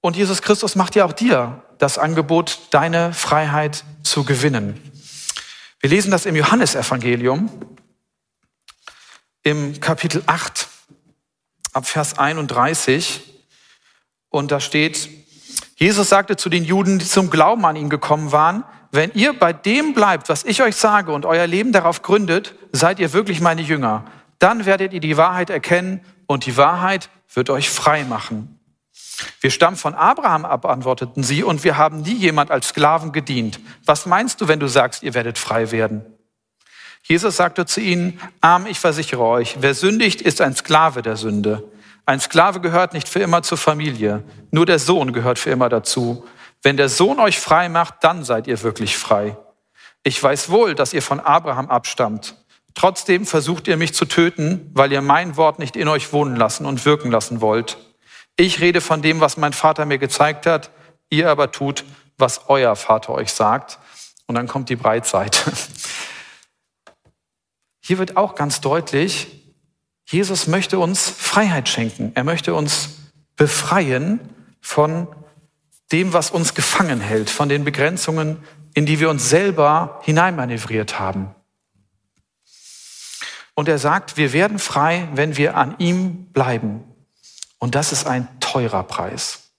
Und 0.00 0.16
Jesus 0.16 0.42
Christus 0.42 0.74
macht 0.74 0.96
ja 0.96 1.04
auch 1.04 1.12
dir 1.12 1.62
das 1.78 1.98
Angebot, 1.98 2.60
deine 2.70 3.12
Freiheit 3.12 3.84
zu 4.02 4.24
gewinnen. 4.24 4.80
Wir 5.80 5.90
lesen 5.90 6.10
das 6.10 6.26
im 6.26 6.34
Johannesevangelium 6.34 7.50
im 9.48 9.80
Kapitel 9.80 10.22
8 10.26 10.68
ab 11.72 11.86
Vers 11.86 12.18
31. 12.18 13.22
Und 14.28 14.50
da 14.50 14.60
steht, 14.60 15.08
Jesus 15.76 16.10
sagte 16.10 16.36
zu 16.36 16.50
den 16.50 16.64
Juden, 16.64 16.98
die 16.98 17.06
zum 17.06 17.30
Glauben 17.30 17.64
an 17.64 17.74
ihn 17.74 17.88
gekommen 17.88 18.30
waren, 18.30 18.62
wenn 18.92 19.10
ihr 19.14 19.32
bei 19.32 19.54
dem 19.54 19.94
bleibt, 19.94 20.28
was 20.28 20.44
ich 20.44 20.62
euch 20.62 20.76
sage 20.76 21.12
und 21.12 21.24
euer 21.24 21.46
Leben 21.46 21.72
darauf 21.72 22.02
gründet, 22.02 22.56
seid 22.72 22.98
ihr 22.98 23.14
wirklich 23.14 23.40
meine 23.40 23.62
Jünger. 23.62 24.04
Dann 24.38 24.66
werdet 24.66 24.92
ihr 24.92 25.00
die 25.00 25.16
Wahrheit 25.16 25.48
erkennen 25.48 26.04
und 26.26 26.44
die 26.44 26.58
Wahrheit 26.58 27.08
wird 27.32 27.48
euch 27.48 27.70
frei 27.70 28.04
machen. 28.04 28.60
Wir 29.40 29.50
stammen 29.50 29.78
von 29.78 29.94
Abraham 29.94 30.44
ab, 30.44 30.66
antworteten 30.66 31.22
sie, 31.22 31.42
und 31.42 31.64
wir 31.64 31.78
haben 31.78 32.02
nie 32.02 32.14
jemand 32.14 32.50
als 32.50 32.68
Sklaven 32.68 33.12
gedient. 33.12 33.60
Was 33.86 34.04
meinst 34.04 34.42
du, 34.42 34.48
wenn 34.48 34.60
du 34.60 34.68
sagst, 34.68 35.02
ihr 35.02 35.14
werdet 35.14 35.38
frei 35.38 35.70
werden? 35.70 36.04
Jesus 37.08 37.36
sagte 37.36 37.64
zu 37.64 37.80
ihnen, 37.80 38.20
arm, 38.42 38.66
ich 38.66 38.78
versichere 38.78 39.24
euch, 39.24 39.56
wer 39.60 39.72
sündigt, 39.72 40.20
ist 40.20 40.42
ein 40.42 40.54
Sklave 40.54 41.00
der 41.00 41.16
Sünde. 41.16 41.64
Ein 42.04 42.20
Sklave 42.20 42.60
gehört 42.60 42.92
nicht 42.92 43.08
für 43.08 43.20
immer 43.20 43.42
zur 43.42 43.56
Familie, 43.56 44.22
nur 44.50 44.66
der 44.66 44.78
Sohn 44.78 45.14
gehört 45.14 45.38
für 45.38 45.48
immer 45.48 45.70
dazu. 45.70 46.26
Wenn 46.62 46.76
der 46.76 46.90
Sohn 46.90 47.18
euch 47.18 47.38
frei 47.38 47.70
macht, 47.70 47.94
dann 48.02 48.24
seid 48.24 48.46
ihr 48.46 48.62
wirklich 48.62 48.98
frei. 48.98 49.38
Ich 50.02 50.22
weiß 50.22 50.50
wohl, 50.50 50.74
dass 50.74 50.92
ihr 50.92 51.00
von 51.00 51.18
Abraham 51.18 51.70
abstammt. 51.70 52.36
Trotzdem 52.74 53.24
versucht 53.24 53.68
ihr 53.68 53.78
mich 53.78 53.94
zu 53.94 54.04
töten, 54.04 54.70
weil 54.74 54.92
ihr 54.92 55.00
mein 55.00 55.38
Wort 55.38 55.58
nicht 55.58 55.76
in 55.76 55.88
euch 55.88 56.12
wohnen 56.12 56.36
lassen 56.36 56.66
und 56.66 56.84
wirken 56.84 57.10
lassen 57.10 57.40
wollt. 57.40 57.78
Ich 58.36 58.60
rede 58.60 58.82
von 58.82 59.00
dem, 59.00 59.20
was 59.20 59.38
mein 59.38 59.54
Vater 59.54 59.86
mir 59.86 59.98
gezeigt 59.98 60.44
hat, 60.44 60.70
ihr 61.08 61.30
aber 61.30 61.52
tut, 61.52 61.84
was 62.18 62.48
euer 62.48 62.76
Vater 62.76 63.14
euch 63.14 63.32
sagt. 63.32 63.78
Und 64.26 64.34
dann 64.34 64.46
kommt 64.46 64.68
die 64.68 64.76
Breitseite. 64.76 65.40
hier 67.88 67.96
wird 67.96 68.18
auch 68.18 68.34
ganz 68.34 68.60
deutlich, 68.60 69.28
Jesus 70.04 70.46
möchte 70.46 70.78
uns 70.78 71.08
Freiheit 71.08 71.70
schenken. 71.70 72.12
Er 72.14 72.22
möchte 72.22 72.52
uns 72.52 72.98
befreien 73.34 74.20
von 74.60 75.08
dem, 75.90 76.12
was 76.12 76.30
uns 76.30 76.52
gefangen 76.52 77.00
hält, 77.00 77.30
von 77.30 77.48
den 77.48 77.64
Begrenzungen, 77.64 78.44
in 78.74 78.84
die 78.84 79.00
wir 79.00 79.08
uns 79.08 79.30
selber 79.30 80.00
hineinmanövriert 80.02 80.98
haben. 80.98 81.34
Und 83.54 83.70
er 83.70 83.78
sagt, 83.78 84.18
wir 84.18 84.34
werden 84.34 84.58
frei, 84.58 85.08
wenn 85.14 85.38
wir 85.38 85.56
an 85.56 85.74
ihm 85.78 86.26
bleiben. 86.26 86.84
Und 87.58 87.74
das 87.74 87.92
ist 87.92 88.06
ein 88.06 88.28
teurer 88.38 88.82
Preis. 88.82 89.50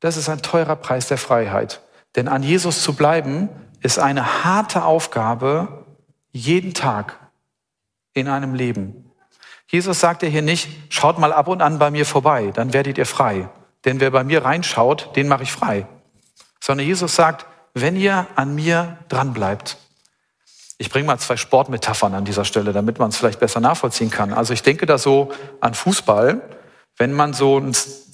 Das 0.00 0.16
ist 0.16 0.28
ein 0.28 0.42
teurer 0.42 0.74
Preis 0.74 1.06
der 1.06 1.18
Freiheit. 1.18 1.80
Denn 2.16 2.26
an 2.26 2.42
Jesus 2.42 2.82
zu 2.82 2.94
bleiben, 2.94 3.48
ist 3.82 4.00
eine 4.00 4.42
harte 4.42 4.84
Aufgabe 4.84 5.86
jeden 6.32 6.74
Tag 6.74 7.19
in 8.20 8.28
einem 8.28 8.54
Leben. 8.54 9.10
Jesus 9.68 10.00
sagt 10.00 10.22
ja 10.22 10.28
hier 10.28 10.42
nicht, 10.42 10.68
schaut 10.88 11.18
mal 11.18 11.32
ab 11.32 11.48
und 11.48 11.62
an 11.62 11.78
bei 11.78 11.90
mir 11.90 12.04
vorbei, 12.04 12.50
dann 12.54 12.72
werdet 12.72 12.98
ihr 12.98 13.06
frei. 13.06 13.48
Denn 13.84 14.00
wer 14.00 14.10
bei 14.10 14.24
mir 14.24 14.44
reinschaut, 14.44 15.14
den 15.16 15.28
mache 15.28 15.44
ich 15.44 15.52
frei. 15.52 15.86
Sondern 16.60 16.86
Jesus 16.86 17.14
sagt, 17.14 17.46
wenn 17.72 17.96
ihr 17.96 18.26
an 18.34 18.54
mir 18.54 18.98
dranbleibt. 19.08 19.76
Ich 20.78 20.90
bringe 20.90 21.06
mal 21.06 21.18
zwei 21.18 21.36
Sportmetaphern 21.36 22.14
an 22.14 22.24
dieser 22.24 22.44
Stelle, 22.44 22.72
damit 22.72 22.98
man 22.98 23.10
es 23.10 23.16
vielleicht 23.16 23.38
besser 23.38 23.60
nachvollziehen 23.60 24.10
kann. 24.10 24.32
Also 24.32 24.52
ich 24.52 24.62
denke 24.62 24.86
da 24.86 24.98
so 24.98 25.30
an 25.60 25.74
Fußball. 25.74 26.40
Wenn 26.96 27.12
man 27.12 27.32
so, 27.32 27.62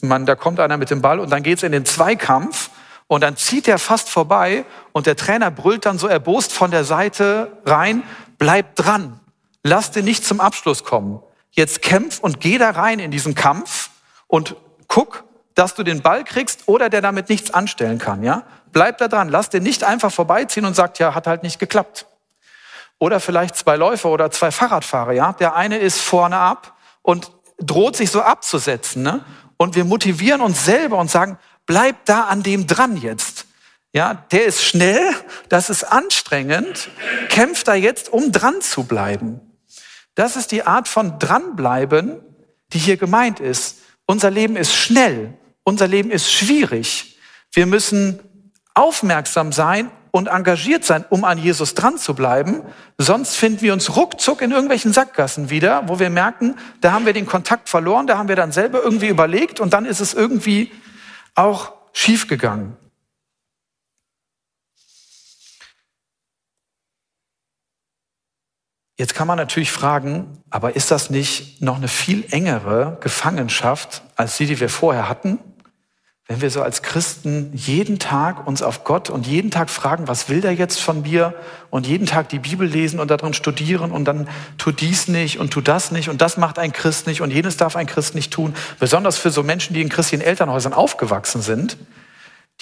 man, 0.03 0.27
da 0.27 0.35
kommt 0.35 0.61
einer 0.61 0.77
mit 0.77 0.90
dem 0.90 1.01
Ball 1.01 1.21
und 1.21 1.31
dann 1.31 1.42
geht 1.42 1.59
es 1.59 1.62
in 1.62 1.73
den 1.73 1.85
Zweikampf 1.85 2.71
und 3.07 3.23
dann 3.23 3.37
zieht 3.37 3.66
er 3.66 3.79
fast 3.79 4.11
vorbei 4.11 4.64
und 4.92 5.07
der 5.07 5.16
Trainer 5.16 5.51
brüllt 5.51 5.87
dann 5.87 5.99
so 5.99 6.07
erbost 6.07 6.53
von 6.53 6.71
der 6.71 6.85
Seite 6.85 7.51
rein, 7.64 8.03
bleib 8.38 8.77
dran, 8.77 9.21
lass 9.66 9.90
dir 9.90 10.02
nicht 10.02 10.24
zum 10.24 10.40
Abschluss 10.40 10.85
kommen. 10.85 11.22
Jetzt 11.50 11.83
kämpf 11.83 12.20
und 12.20 12.40
geh 12.40 12.59
da 12.59 12.70
rein 12.70 12.98
in 12.98 13.11
diesen 13.11 13.35
Kampf 13.35 13.90
und 14.26 14.57
guck, 14.88 15.24
dass 15.55 15.74
du 15.74 15.83
den 15.83 16.02
Ball 16.02 16.22
kriegst 16.24 16.64
oder 16.66 16.90
der 16.90 17.00
damit 17.00 17.29
nichts 17.29 17.52
anstellen 17.52 17.98
kann, 17.98 18.22
ja? 18.22 18.42
Bleib 18.72 18.98
da 18.98 19.09
dran, 19.09 19.31
lass 19.31 19.48
dir 19.48 19.61
nicht 19.61 19.85
einfach 19.85 20.12
vorbeiziehen 20.12 20.66
und 20.66 20.76
sagt, 20.76 20.98
ja, 20.98 21.14
hat 21.14 21.26
halt 21.26 21.42
nicht 21.42 21.59
geklappt. 21.59 22.07
Oder 22.98 23.20
vielleicht 23.20 23.57
zwei 23.57 23.76
Läufer 23.76 24.11
oder 24.11 24.31
zwei 24.31 24.50
Fahrradfahrer, 24.50 25.12
ja? 25.12 25.33
Der 25.33 25.57
eine 25.57 25.79
ist 25.79 25.98
vorne 25.98 26.37
ab 26.37 26.74
und 27.02 27.33
droht 27.59 27.96
sich 27.96 28.11
so 28.11 28.20
abzusetzen, 28.20 29.02
ne? 29.02 29.24
Und 29.57 29.74
wir 29.74 29.87
motivieren 29.87 30.42
uns 30.42 30.66
selber 30.66 30.98
und 30.98 31.11
sagen, 31.11 31.38
bleib 31.64 32.05
da 32.05 32.24
an 32.24 32.42
dem 32.42 32.66
dran 32.66 32.98
jetzt. 32.98 33.46
Ja, 33.92 34.12
der 34.31 34.44
ist 34.44 34.62
schnell, 34.62 35.14
das 35.48 35.70
ist 35.70 35.85
anstrengend, 35.85 36.90
kämpft 37.31 37.66
da 37.66 37.74
jetzt, 37.74 38.12
um 38.12 38.31
dran 38.31 38.61
zu 38.61 38.85
bleiben. 38.85 39.40
Das 40.16 40.35
ist 40.35 40.50
die 40.50 40.66
Art 40.66 40.88
von 40.88 41.20
dranbleiben, 41.20 42.20
die 42.72 42.79
hier 42.79 42.96
gemeint 42.96 43.38
ist. 43.38 43.83
Unser 44.07 44.31
Leben 44.31 44.57
ist 44.57 44.74
schnell, 44.74 45.35
unser 45.62 45.87
Leben 45.87 46.11
ist 46.11 46.33
schwierig. 46.33 47.18
Wir 47.52 47.66
müssen 47.66 48.18
aufmerksam 48.74 49.52
sein 49.52 49.90
und 50.11 50.29
engagiert 50.29 50.85
sein, 50.85 51.05
um 51.11 51.24
an 51.24 51.37
Jesus 51.37 51.74
dran 51.74 51.98
zu 51.98 52.14
bleiben. 52.14 52.62
Sonst 52.96 53.37
finden 53.37 53.61
wir 53.61 53.74
uns 53.74 53.94
ruckzuck 53.94 54.40
in 54.40 54.50
irgendwelchen 54.50 54.92
Sackgassen 54.92 55.50
wieder, 55.50 55.87
wo 55.87 55.98
wir 55.98 56.09
merken, 56.09 56.57
da 56.81 56.92
haben 56.92 57.05
wir 57.05 57.12
den 57.12 57.26
Kontakt 57.26 57.68
verloren, 57.68 58.07
da 58.07 58.16
haben 58.16 58.29
wir 58.29 58.37
dann 58.37 58.52
selber 58.52 58.83
irgendwie 58.83 59.09
überlegt 59.09 59.61
und 59.61 59.74
dann 59.74 59.85
ist 59.85 60.00
es 60.00 60.14
irgendwie 60.14 60.72
auch 61.35 61.74
schiefgegangen. 61.92 62.76
Jetzt 68.99 69.15
kann 69.15 69.27
man 69.27 69.37
natürlich 69.37 69.73
fragen, 69.73 70.39
aber 70.49 70.75
ist 70.75 70.91
das 70.91 71.11
nicht 71.11 71.61
noch 71.61 71.77
eine 71.77 71.89
viel 71.89 72.25
engere 72.31 72.97
Gefangenschaft 73.03 74.03
als 74.17 74.39
die, 74.39 74.47
die 74.47 74.59
wir 74.59 74.71
vorher 74.71 75.09
hatten? 75.09 75.39
Wenn 76.29 76.41
wir 76.41 76.51
so 76.51 76.63
als 76.63 76.83
Christen 76.83 77.53
jeden 77.55 78.01
Tag 78.01 78.49
uns 78.49 78.63
auf 78.63 78.83
Gott 78.83 79.11
und 79.11 79.27
jeden 79.29 79.53
Tag 79.53 79.71
fragen, 79.71 80.09
was 80.09 80.29
will 80.29 80.41
der 80.41 80.55
jetzt 80.55 80.81
von 80.81 81.03
mir? 81.03 81.35
Und 81.71 81.87
jeden 81.87 82.07
Tag 82.07 82.31
die 82.31 82.41
Bibel 82.41 82.67
lesen 82.67 82.99
und 82.99 83.11
darin 83.11 83.33
studieren 83.33 83.93
und 83.93 84.07
dann 84.07 84.29
tu 84.59 84.73
dies 84.73 85.07
nicht 85.07 85.39
und 85.39 85.53
tu 85.53 85.61
das 85.61 85.93
nicht 85.93 86.09
und 86.09 86.23
das 86.23 86.37
macht 86.37 86.59
ein 86.59 86.73
Christ 86.73 87.07
nicht 87.07 87.21
und 87.21 87.31
jenes 87.31 87.59
darf 87.59 87.77
ein 87.77 87.87
Christ 87.87 88.17
nicht 88.17 88.33
tun. 88.33 88.55
Besonders 88.81 89.19
für 89.19 89.31
so 89.31 89.45
Menschen, 89.45 89.75
die 89.75 89.83
in 89.83 89.89
christlichen 89.89 90.25
Elternhäusern 90.25 90.73
aufgewachsen 90.73 91.43
sind, 91.43 91.77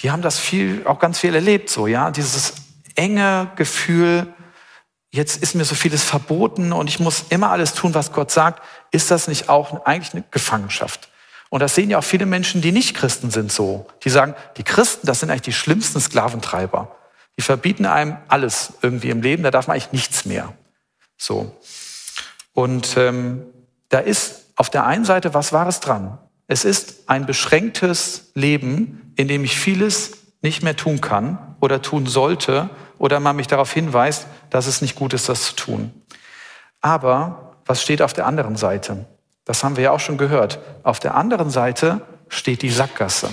die 0.01 0.11
haben 0.11 0.21
das 0.21 0.37
viel, 0.37 0.85
auch 0.85 0.99
ganz 0.99 1.17
viel 1.17 1.33
erlebt, 1.33 1.69
so, 1.69 1.87
ja. 1.87 2.11
Dieses 2.11 2.53
enge 2.95 3.49
Gefühl, 3.55 4.27
jetzt 5.15 5.41
ist 5.41 5.55
mir 5.55 5.65
so 5.65 5.75
vieles 5.75 6.03
verboten 6.03 6.73
und 6.73 6.89
ich 6.89 6.99
muss 6.99 7.25
immer 7.29 7.49
alles 7.49 7.73
tun, 7.73 7.93
was 7.93 8.11
Gott 8.11 8.31
sagt. 8.31 8.61
Ist 8.91 9.11
das 9.11 9.27
nicht 9.27 9.49
auch 9.49 9.85
eigentlich 9.85 10.13
eine 10.13 10.23
Gefangenschaft? 10.29 11.09
Und 11.49 11.61
das 11.61 11.73
sehen 11.73 11.89
ja 11.89 11.99
auch 11.99 12.03
viele 12.03 12.25
Menschen, 12.25 12.61
die 12.61 12.71
nicht 12.71 12.95
Christen 12.95 13.31
sind 13.31 13.51
so. 13.51 13.87
Die 14.03 14.09
sagen, 14.09 14.35
die 14.57 14.63
Christen, 14.63 15.07
das 15.07 15.21
sind 15.21 15.29
eigentlich 15.29 15.43
die 15.43 15.53
schlimmsten 15.53 16.01
Sklaventreiber. 16.01 16.95
Die 17.37 17.41
verbieten 17.41 17.85
einem 17.85 18.17
alles 18.27 18.73
irgendwie 18.81 19.09
im 19.09 19.21
Leben, 19.21 19.43
da 19.43 19.51
darf 19.51 19.67
man 19.67 19.75
eigentlich 19.75 19.93
nichts 19.93 20.25
mehr. 20.25 20.53
So. 21.17 21.55
Und 22.53 22.97
ähm, 22.97 23.45
da 23.89 23.99
ist 23.99 24.47
auf 24.55 24.69
der 24.69 24.85
einen 24.85 25.05
Seite 25.05 25.33
was 25.33 25.53
Wahres 25.53 25.79
dran. 25.79 26.17
Es 26.47 26.65
ist 26.65 27.07
ein 27.07 27.25
beschränktes 27.25 28.31
Leben, 28.33 29.13
in 29.15 29.27
dem 29.27 29.43
ich 29.43 29.57
vieles 29.57 30.11
nicht 30.41 30.61
mehr 30.61 30.75
tun 30.75 30.99
kann 31.01 31.44
oder 31.59 31.81
tun 31.81 32.07
sollte 32.07 32.69
oder 32.97 33.19
man 33.19 33.35
mich 33.35 33.47
darauf 33.47 33.71
hinweist, 33.71 34.27
dass 34.49 34.67
es 34.67 34.81
nicht 34.81 34.95
gut 34.95 35.13
ist, 35.13 35.29
das 35.29 35.43
zu 35.43 35.55
tun. 35.55 35.91
Aber 36.81 37.55
was 37.65 37.81
steht 37.81 38.01
auf 38.01 38.13
der 38.13 38.27
anderen 38.27 38.55
Seite? 38.55 39.05
Das 39.43 39.63
haben 39.63 39.75
wir 39.75 39.85
ja 39.85 39.91
auch 39.91 39.99
schon 39.99 40.17
gehört. 40.17 40.59
Auf 40.83 40.99
der 40.99 41.15
anderen 41.15 41.49
Seite 41.49 42.01
steht 42.29 42.61
die 42.61 42.69
Sackgasse. 42.69 43.29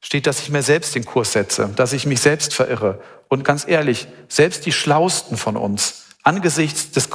Steht, 0.00 0.26
dass 0.26 0.40
ich 0.40 0.50
mir 0.50 0.62
selbst 0.62 0.94
den 0.94 1.04
Kurs 1.04 1.32
setze, 1.32 1.68
dass 1.74 1.92
ich 1.92 2.06
mich 2.06 2.20
selbst 2.20 2.54
verirre. 2.54 3.00
Und 3.28 3.44
ganz 3.44 3.66
ehrlich, 3.66 4.06
selbst 4.28 4.66
die 4.66 4.72
Schlausten 4.72 5.36
von 5.36 5.56
uns, 5.56 6.06
angesichts 6.22 6.90
des, 6.92 7.08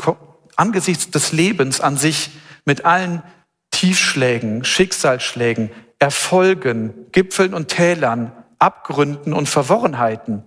angesichts 0.55 1.09
des 1.11 1.31
Lebens 1.31 1.79
an 1.79 1.97
sich, 1.97 2.31
mit 2.65 2.85
allen 2.85 3.23
Tiefschlägen, 3.71 4.63
Schicksalsschlägen, 4.63 5.71
Erfolgen, 5.99 6.93
Gipfeln 7.11 7.53
und 7.53 7.69
Tälern, 7.69 8.31
Abgründen 8.61 9.33
und 9.33 9.49
Verworrenheiten, 9.49 10.43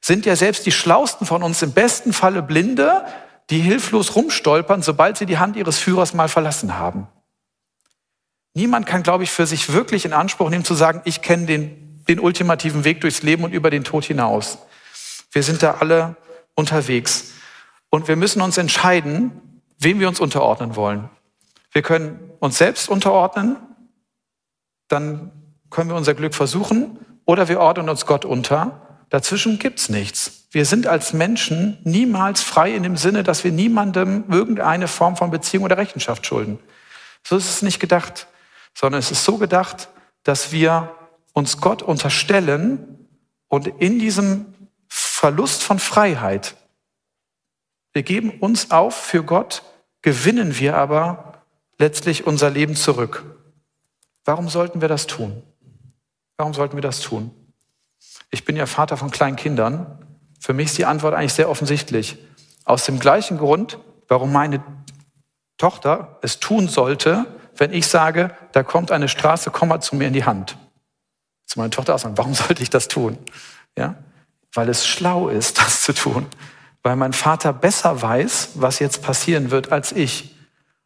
sind 0.00 0.26
ja 0.26 0.36
selbst 0.36 0.66
die 0.66 0.72
Schlausten 0.72 1.26
von 1.26 1.42
uns 1.42 1.62
im 1.62 1.72
besten 1.72 2.12
Falle 2.12 2.42
Blinde, 2.42 3.04
die 3.50 3.60
hilflos 3.60 4.14
rumstolpern, 4.14 4.82
sobald 4.82 5.16
sie 5.16 5.26
die 5.26 5.38
Hand 5.38 5.56
ihres 5.56 5.78
Führers 5.78 6.14
mal 6.14 6.28
verlassen 6.28 6.78
haben. 6.78 7.08
Niemand 8.54 8.86
kann, 8.86 9.02
glaube 9.02 9.24
ich, 9.24 9.30
für 9.30 9.46
sich 9.46 9.72
wirklich 9.72 10.04
in 10.04 10.12
Anspruch 10.12 10.48
nehmen 10.48 10.64
zu 10.64 10.74
sagen, 10.74 11.02
ich 11.04 11.22
kenne 11.22 11.46
den, 11.46 12.04
den 12.08 12.20
ultimativen 12.20 12.84
Weg 12.84 13.00
durchs 13.00 13.22
Leben 13.22 13.44
und 13.44 13.52
über 13.52 13.70
den 13.70 13.84
Tod 13.84 14.04
hinaus. 14.04 14.58
Wir 15.30 15.42
sind 15.42 15.62
da 15.62 15.74
alle 15.80 16.16
unterwegs. 16.54 17.32
Und 17.90 18.08
wir 18.08 18.16
müssen 18.16 18.40
uns 18.42 18.56
entscheiden, 18.58 19.60
wem 19.78 20.00
wir 20.00 20.08
uns 20.08 20.20
unterordnen 20.20 20.76
wollen. 20.76 21.08
Wir 21.72 21.82
können 21.82 22.32
uns 22.40 22.58
selbst 22.58 22.88
unterordnen, 22.88 23.56
dann 24.88 25.32
können 25.68 25.90
wir 25.90 25.96
unser 25.96 26.14
Glück 26.14 26.34
versuchen, 26.34 26.98
oder 27.26 27.48
wir 27.48 27.60
ordnen 27.60 27.90
uns 27.90 28.06
Gott 28.06 28.24
unter. 28.24 28.80
Dazwischen 29.10 29.58
gibt's 29.58 29.90
nichts. 29.90 30.46
Wir 30.50 30.64
sind 30.64 30.86
als 30.86 31.12
Menschen 31.12 31.78
niemals 31.84 32.42
frei 32.42 32.74
in 32.74 32.82
dem 32.82 32.96
Sinne, 32.96 33.22
dass 33.22 33.44
wir 33.44 33.52
niemandem 33.52 34.24
irgendeine 34.30 34.88
Form 34.88 35.16
von 35.16 35.30
Beziehung 35.30 35.64
oder 35.64 35.76
Rechenschaft 35.76 36.24
schulden. 36.24 36.58
So 37.22 37.36
ist 37.36 37.50
es 37.50 37.60
nicht 37.60 37.80
gedacht, 37.80 38.26
sondern 38.72 39.00
es 39.00 39.10
ist 39.10 39.24
so 39.24 39.36
gedacht, 39.36 39.88
dass 40.22 40.52
wir 40.52 40.94
uns 41.34 41.60
Gott 41.60 41.82
unterstellen 41.82 43.08
und 43.48 43.66
in 43.66 43.98
diesem 43.98 44.46
Verlust 44.88 45.62
von 45.62 45.78
Freiheit, 45.78 46.56
wir 47.92 48.02
geben 48.02 48.30
uns 48.40 48.70
auf 48.70 48.94
für 48.94 49.22
Gott, 49.22 49.62
gewinnen 50.02 50.58
wir 50.58 50.76
aber 50.76 51.42
letztlich 51.78 52.26
unser 52.26 52.50
Leben 52.50 52.76
zurück. 52.76 53.24
Warum 54.24 54.48
sollten 54.48 54.80
wir 54.80 54.88
das 54.88 55.06
tun? 55.06 55.42
Warum 56.36 56.54
sollten 56.54 56.76
wir 56.76 56.82
das 56.82 57.00
tun? 57.00 57.30
Ich 58.30 58.44
bin 58.44 58.56
ja 58.56 58.66
Vater 58.66 58.96
von 58.96 59.10
kleinen 59.10 59.36
Kindern 59.36 60.06
für 60.46 60.52
mich 60.52 60.66
ist 60.66 60.78
die 60.78 60.86
Antwort 60.86 61.12
eigentlich 61.12 61.32
sehr 61.32 61.50
offensichtlich. 61.50 62.18
Aus 62.64 62.84
dem 62.84 63.00
gleichen 63.00 63.38
Grund, 63.38 63.78
warum 64.06 64.32
meine 64.32 64.62
Tochter 65.58 66.20
es 66.22 66.38
tun 66.38 66.68
sollte, 66.68 67.26
wenn 67.56 67.72
ich 67.72 67.88
sage, 67.88 68.30
da 68.52 68.62
kommt 68.62 68.92
eine 68.92 69.08
Straße, 69.08 69.50
komm 69.50 69.70
mal 69.70 69.80
zu 69.80 69.96
mir 69.96 70.06
in 70.06 70.12
die 70.12 70.24
Hand. 70.24 70.56
Zu 71.46 71.58
meiner 71.58 71.70
Tochter 71.70 71.96
auch 71.96 71.98
sagen, 71.98 72.16
warum 72.16 72.34
sollte 72.34 72.62
ich 72.62 72.70
das 72.70 72.86
tun? 72.88 73.18
Ja? 73.76 73.96
Weil 74.52 74.68
es 74.68 74.86
schlau 74.86 75.28
ist, 75.28 75.58
das 75.60 75.82
zu 75.82 75.92
tun. 75.92 76.26
Weil 76.84 76.94
mein 76.94 77.12
Vater 77.12 77.52
besser 77.52 78.00
weiß, 78.00 78.50
was 78.54 78.78
jetzt 78.78 79.02
passieren 79.02 79.50
wird, 79.50 79.72
als 79.72 79.90
ich. 79.90 80.36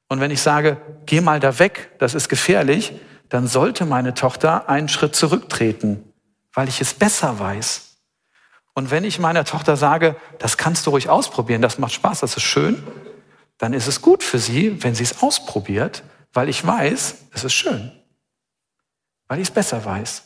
Und 0.09 0.21
wenn 0.21 0.31
ich 0.31 0.41
sage, 0.41 0.79
geh 1.05 1.21
mal 1.21 1.39
da 1.39 1.59
weg, 1.59 1.91
das 1.99 2.15
ist 2.15 2.31
gefährlich, 2.31 2.95
dann 3.31 3.47
sollte 3.47 3.87
meine 3.87 4.13
Tochter 4.13 4.69
einen 4.69 4.89
Schritt 4.89 5.17
zurücktreten, 5.17 6.13
weil 6.53 6.69
ich 6.69 6.81
es 6.81 6.93
besser 6.93 7.39
weiß. 7.39 7.97
Und 8.75 8.91
wenn 8.91 9.05
ich 9.05 9.19
meiner 9.19 9.45
Tochter 9.45 9.77
sage, 9.77 10.17
das 10.39 10.57
kannst 10.57 10.87
du 10.87 10.91
ruhig 10.91 11.09
ausprobieren, 11.09 11.63
das 11.63 11.79
macht 11.79 11.93
Spaß, 11.93 12.21
das 12.21 12.37
ist 12.37 12.43
schön, 12.43 12.83
dann 13.59 13.73
ist 13.73 13.87
es 13.87 14.03
gut 14.03 14.23
für 14.23 14.39
sie, 14.39 14.83
wenn 14.83 14.95
sie 14.95 15.05
es 15.05 15.23
ausprobiert, 15.23 16.03
weil 16.33 16.49
ich 16.49 16.67
weiß, 16.67 17.17
es 17.33 17.45
ist 17.45 17.53
schön. 17.53 17.93
Weil 19.29 19.39
ich 19.39 19.49
es 19.49 19.55
besser 19.55 19.85
weiß. 19.85 20.25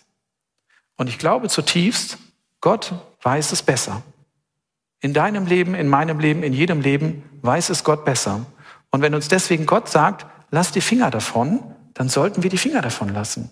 Und 0.97 1.09
ich 1.09 1.19
glaube 1.19 1.49
zutiefst, 1.49 2.19
Gott 2.61 2.95
weiß 3.23 3.53
es 3.53 3.63
besser. 3.63 4.03
In 5.01 5.13
deinem 5.13 5.47
Leben, 5.47 5.75
in 5.75 5.89
meinem 5.89 6.21
Leben, 6.21 6.43
in 6.43 6.55
jedem 6.55 6.81
Leben 6.81 7.23
weiß 7.43 7.69
es 7.69 7.85
Gott 7.85 8.07
besser. 8.07 8.47
Und 8.91 9.03
wenn 9.03 9.15
uns 9.15 9.29
deswegen 9.29 9.67
Gott 9.67 9.91
sagt, 9.91 10.25
lass 10.51 10.73
die 10.73 10.81
Finger 10.81 11.11
davon, 11.11 11.75
dann 11.95 12.09
sollten 12.09 12.43
wir 12.43 12.51
die 12.51 12.59
Finger 12.59 12.83
davon 12.83 13.09
lassen. 13.09 13.51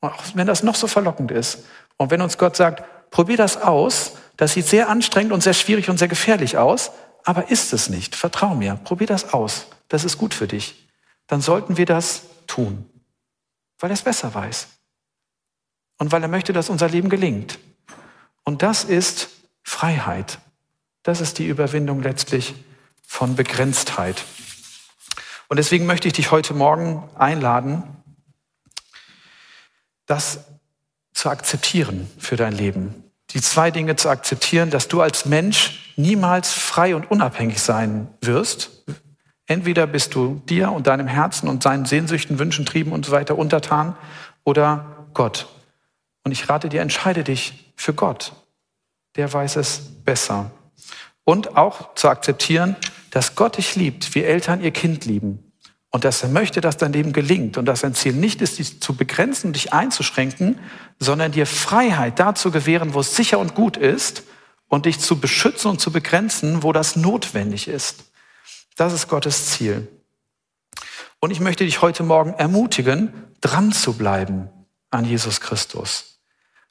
Auch 0.00 0.24
wenn 0.34 0.46
das 0.46 0.62
noch 0.62 0.74
so 0.74 0.86
verlockend 0.86 1.30
ist. 1.30 1.64
Und 1.96 2.10
wenn 2.10 2.20
uns 2.20 2.38
Gott 2.38 2.56
sagt, 2.56 2.82
probier 3.10 3.36
das 3.36 3.56
aus, 3.56 4.12
das 4.36 4.54
sieht 4.54 4.66
sehr 4.66 4.88
anstrengend 4.88 5.32
und 5.32 5.42
sehr 5.42 5.54
schwierig 5.54 5.88
und 5.88 5.98
sehr 5.98 6.08
gefährlich 6.08 6.58
aus, 6.58 6.90
aber 7.24 7.50
ist 7.50 7.72
es 7.72 7.88
nicht. 7.88 8.16
Vertrau 8.16 8.54
mir, 8.54 8.74
probier 8.82 9.06
das 9.06 9.32
aus. 9.32 9.66
Das 9.88 10.04
ist 10.04 10.18
gut 10.18 10.34
für 10.34 10.48
dich. 10.48 10.88
Dann 11.26 11.40
sollten 11.40 11.76
wir 11.76 11.86
das 11.86 12.22
tun, 12.46 12.88
weil 13.78 13.90
er 13.90 13.94
es 13.94 14.02
besser 14.02 14.34
weiß. 14.34 14.66
Und 15.98 16.10
weil 16.10 16.22
er 16.22 16.28
möchte, 16.28 16.52
dass 16.52 16.68
unser 16.68 16.88
Leben 16.88 17.08
gelingt. 17.08 17.58
Und 18.42 18.62
das 18.62 18.82
ist 18.82 19.28
Freiheit. 19.62 20.38
Das 21.04 21.20
ist 21.20 21.38
die 21.38 21.46
Überwindung 21.46 22.02
letztlich 22.02 22.54
von 23.06 23.36
Begrenztheit. 23.36 24.24
Und 25.52 25.56
deswegen 25.56 25.84
möchte 25.84 26.08
ich 26.08 26.14
dich 26.14 26.30
heute 26.30 26.54
Morgen 26.54 27.06
einladen, 27.14 27.82
das 30.06 30.46
zu 31.12 31.28
akzeptieren 31.28 32.10
für 32.16 32.36
dein 32.36 32.54
Leben. 32.54 33.04
Die 33.32 33.42
zwei 33.42 33.70
Dinge 33.70 33.96
zu 33.96 34.08
akzeptieren, 34.08 34.70
dass 34.70 34.88
du 34.88 35.02
als 35.02 35.26
Mensch 35.26 35.92
niemals 35.96 36.54
frei 36.54 36.96
und 36.96 37.10
unabhängig 37.10 37.60
sein 37.60 38.08
wirst. 38.22 38.86
Entweder 39.44 39.86
bist 39.86 40.14
du 40.14 40.40
dir 40.48 40.72
und 40.72 40.86
deinem 40.86 41.06
Herzen 41.06 41.50
und 41.50 41.62
seinen 41.62 41.84
Sehnsüchten, 41.84 42.38
Wünschen, 42.38 42.64
Trieben 42.64 42.92
und 42.92 43.04
so 43.04 43.12
weiter 43.12 43.36
untertan 43.36 43.94
oder 44.44 45.06
Gott. 45.12 45.48
Und 46.24 46.32
ich 46.32 46.48
rate 46.48 46.70
dir, 46.70 46.80
entscheide 46.80 47.24
dich 47.24 47.74
für 47.76 47.92
Gott. 47.92 48.32
Der 49.16 49.30
weiß 49.30 49.56
es 49.56 49.82
besser. 50.02 50.50
Und 51.24 51.58
auch 51.58 51.94
zu 51.94 52.08
akzeptieren, 52.08 52.74
dass 53.12 53.34
Gott 53.36 53.58
dich 53.58 53.76
liebt, 53.76 54.14
wie 54.14 54.24
Eltern 54.24 54.62
ihr 54.62 54.70
Kind 54.70 55.04
lieben. 55.04 55.52
Und 55.90 56.04
dass 56.04 56.22
er 56.22 56.30
möchte, 56.30 56.62
dass 56.62 56.78
dein 56.78 56.94
Leben 56.94 57.12
gelingt 57.12 57.58
und 57.58 57.66
dass 57.66 57.80
sein 57.80 57.94
Ziel 57.94 58.14
nicht 58.14 58.40
ist, 58.40 58.58
dich 58.58 58.80
zu 58.80 58.96
begrenzen 58.96 59.48
und 59.48 59.52
dich 59.52 59.74
einzuschränken, 59.74 60.58
sondern 60.98 61.30
dir 61.30 61.46
Freiheit 61.46 62.18
dazu 62.18 62.50
gewähren, 62.50 62.94
wo 62.94 63.00
es 63.00 63.14
sicher 63.14 63.38
und 63.38 63.54
gut 63.54 63.76
ist 63.76 64.22
und 64.68 64.86
dich 64.86 64.98
zu 64.98 65.20
beschützen 65.20 65.70
und 65.70 65.80
zu 65.82 65.92
begrenzen, 65.92 66.62
wo 66.62 66.72
das 66.72 66.96
notwendig 66.96 67.68
ist. 67.68 68.04
Das 68.76 68.94
ist 68.94 69.08
Gottes 69.08 69.50
Ziel. 69.50 69.86
Und 71.20 71.30
ich 71.30 71.40
möchte 71.40 71.66
dich 71.66 71.82
heute 71.82 72.04
Morgen 72.04 72.32
ermutigen, 72.32 73.12
dran 73.42 73.72
zu 73.72 73.92
bleiben 73.92 74.48
an 74.90 75.04
Jesus 75.04 75.42
Christus. 75.42 76.11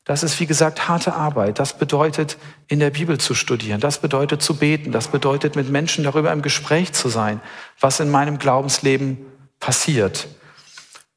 Das 0.04 0.24
ist, 0.24 0.40
wie 0.40 0.48
gesagt, 0.48 0.88
harte 0.88 1.14
Arbeit. 1.14 1.60
Das 1.60 1.78
bedeutet, 1.78 2.38
in 2.68 2.80
der 2.80 2.90
Bibel 2.90 3.20
zu 3.20 3.36
studieren. 3.36 3.80
Das 3.80 4.00
bedeutet, 4.00 4.42
zu 4.42 4.58
beten. 4.58 4.92
Das 4.92 5.10
bedeutet, 5.10 5.56
mit 5.56 5.70
Menschen 5.70 6.04
darüber 6.04 6.32
im 6.32 6.42
Gespräch 6.42 6.94
zu 6.94 7.08
sein, 7.08 7.40
was 7.80 8.00
in 8.00 8.10
meinem 8.10 8.40
Glaubensleben 8.40 9.20
passiert. 9.60 10.28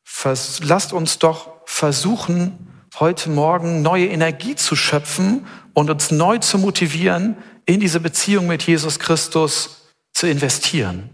Vers 0.04 0.60
lasst 0.62 0.92
uns 0.92 1.18
doch 1.18 1.50
versuchen, 1.64 2.68
heute 3.00 3.30
Morgen 3.30 3.82
neue 3.82 4.06
Energie 4.06 4.54
zu 4.54 4.76
schöpfen 4.76 5.46
und 5.72 5.90
uns 5.90 6.10
neu 6.10 6.38
zu 6.38 6.58
motivieren, 6.58 7.36
in 7.66 7.80
diese 7.80 8.00
Beziehung 8.00 8.46
mit 8.46 8.62
Jesus 8.62 8.98
Christus 8.98 9.88
zu 10.12 10.28
investieren. 10.28 11.10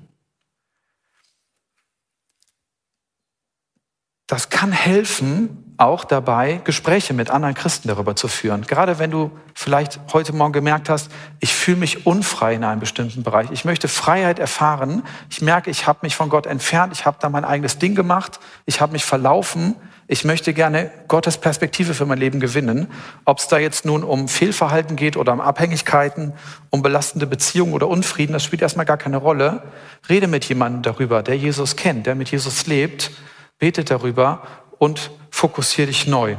Das 4.27 4.51
kann 4.51 4.73
helfen, 4.73 5.70
auch 5.81 6.05
dabei, 6.05 6.61
Gespräche 6.65 7.15
mit 7.15 7.31
anderen 7.31 7.55
Christen 7.55 7.89
darüber 7.89 8.15
zu 8.15 8.29
führen. 8.29 8.63
Gerade 8.67 8.99
wenn 8.99 9.11
du 9.11 9.31
vielleicht 9.55 9.99
heute 10.13 10.35
Morgen 10.35 10.53
gemerkt 10.53 10.91
hast, 10.91 11.11
ich 11.41 11.55
fühle 11.55 11.79
mich 11.79 12.07
unfrei 12.07 12.55
in 12.55 12.65
einem 12.65 12.81
bestimmten 12.81 13.23
Bereich. 13.23 13.51
Ich 13.51 13.65
möchte 13.65 13.89
Freiheit 13.89 14.39
erfahren. 14.39 15.03
Ich 15.31 15.41
merke, 15.41 15.71
ich 15.71 15.87
habe 15.87 16.01
mich 16.03 16.17
von 16.17 16.29
Gott 16.29 16.47
entfernt. 16.47 16.93
Ich 16.93 17.07
habe 17.07 17.17
da 17.21 17.31
mein 17.31 17.47
eigenes 17.47 17.79
Ding 17.79 17.95
gemacht. 17.95 18.41
Ich 18.67 18.83
habe 18.83 18.93
mich 18.93 19.05
verlaufen. 19.07 19.75
Ich 20.07 20.25
möchte 20.25 20.53
gerne 20.53 20.91
Gottes 21.09 21.39
Perspektive 21.39 21.95
für 21.95 22.05
mein 22.05 22.19
Leben 22.19 22.41
gewinnen. 22.41 22.89
Ob 23.25 23.39
es 23.39 23.49
da 23.49 23.59
jetzt 23.59 23.87
nun 23.87 24.05
um 24.05 24.29
Fehlverhalten 24.29 24.97
geht 24.97 25.17
oder 25.17 25.33
um 25.33 25.41
Abhängigkeiten, 25.41 26.35
um 26.69 26.83
belastende 26.83 27.27
Beziehungen 27.27 27.73
oder 27.73 27.89
Unfrieden, 27.89 28.35
das 28.35 28.45
spielt 28.45 28.61
erstmal 28.61 28.87
gar 28.87 28.99
keine 28.99 29.17
Rolle. 29.17 29.63
Rede 30.11 30.27
mit 30.27 30.45
jemandem 30.45 30.83
darüber, 30.83 31.23
der 31.23 31.39
Jesus 31.39 31.77
kennt, 31.77 32.07
der 32.07 32.17
mit 32.17 32.31
Jesus 32.31 32.67
lebt. 32.67 33.13
Betet 33.59 33.91
darüber 33.91 34.43
und 34.81 35.11
fokussiere 35.31 35.89
dich 35.89 36.07
neu. 36.07 36.37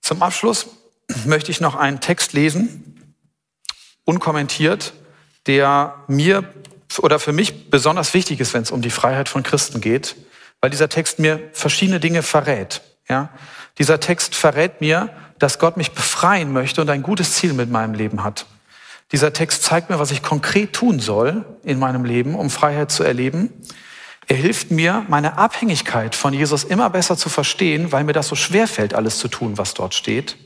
Zum 0.00 0.22
Abschluss 0.22 0.68
möchte 1.24 1.50
ich 1.50 1.60
noch 1.60 1.74
einen 1.74 2.00
Text 2.00 2.32
lesen, 2.32 3.16
unkommentiert, 4.04 4.94
der 5.46 6.04
mir 6.06 6.54
oder 6.98 7.18
für 7.18 7.32
mich 7.32 7.70
besonders 7.70 8.14
wichtig 8.14 8.38
ist, 8.38 8.54
wenn 8.54 8.62
es 8.62 8.70
um 8.70 8.82
die 8.82 8.90
Freiheit 8.90 9.28
von 9.28 9.42
Christen 9.42 9.80
geht, 9.80 10.14
weil 10.60 10.70
dieser 10.70 10.88
Text 10.88 11.18
mir 11.18 11.50
verschiedene 11.52 11.98
Dinge 11.98 12.22
verrät. 12.22 12.82
Ja? 13.08 13.30
Dieser 13.78 13.98
Text 13.98 14.36
verrät 14.36 14.80
mir, 14.80 15.10
dass 15.40 15.58
Gott 15.58 15.76
mich 15.76 15.90
befreien 15.90 16.52
möchte 16.52 16.80
und 16.80 16.88
ein 16.88 17.02
gutes 17.02 17.32
Ziel 17.32 17.52
mit 17.52 17.68
meinem 17.68 17.94
Leben 17.94 18.22
hat. 18.22 18.46
Dieser 19.10 19.32
Text 19.32 19.64
zeigt 19.64 19.90
mir, 19.90 19.98
was 19.98 20.12
ich 20.12 20.22
konkret 20.22 20.72
tun 20.72 21.00
soll 21.00 21.44
in 21.64 21.80
meinem 21.80 22.04
Leben, 22.04 22.36
um 22.36 22.48
Freiheit 22.48 22.92
zu 22.92 23.02
erleben. 23.02 23.52
Er 24.28 24.36
hilft 24.36 24.72
mir, 24.72 25.04
meine 25.08 25.38
Abhängigkeit 25.38 26.16
von 26.16 26.34
Jesus 26.34 26.64
immer 26.64 26.90
besser 26.90 27.16
zu 27.16 27.28
verstehen, 27.28 27.92
weil 27.92 28.02
mir 28.02 28.12
das 28.12 28.26
so 28.26 28.34
schwer 28.34 28.66
fällt, 28.66 28.92
alles 28.92 29.18
zu 29.18 29.28
tun, 29.28 29.56
was 29.56 29.74
dort 29.74 29.94
steht. 29.94 30.36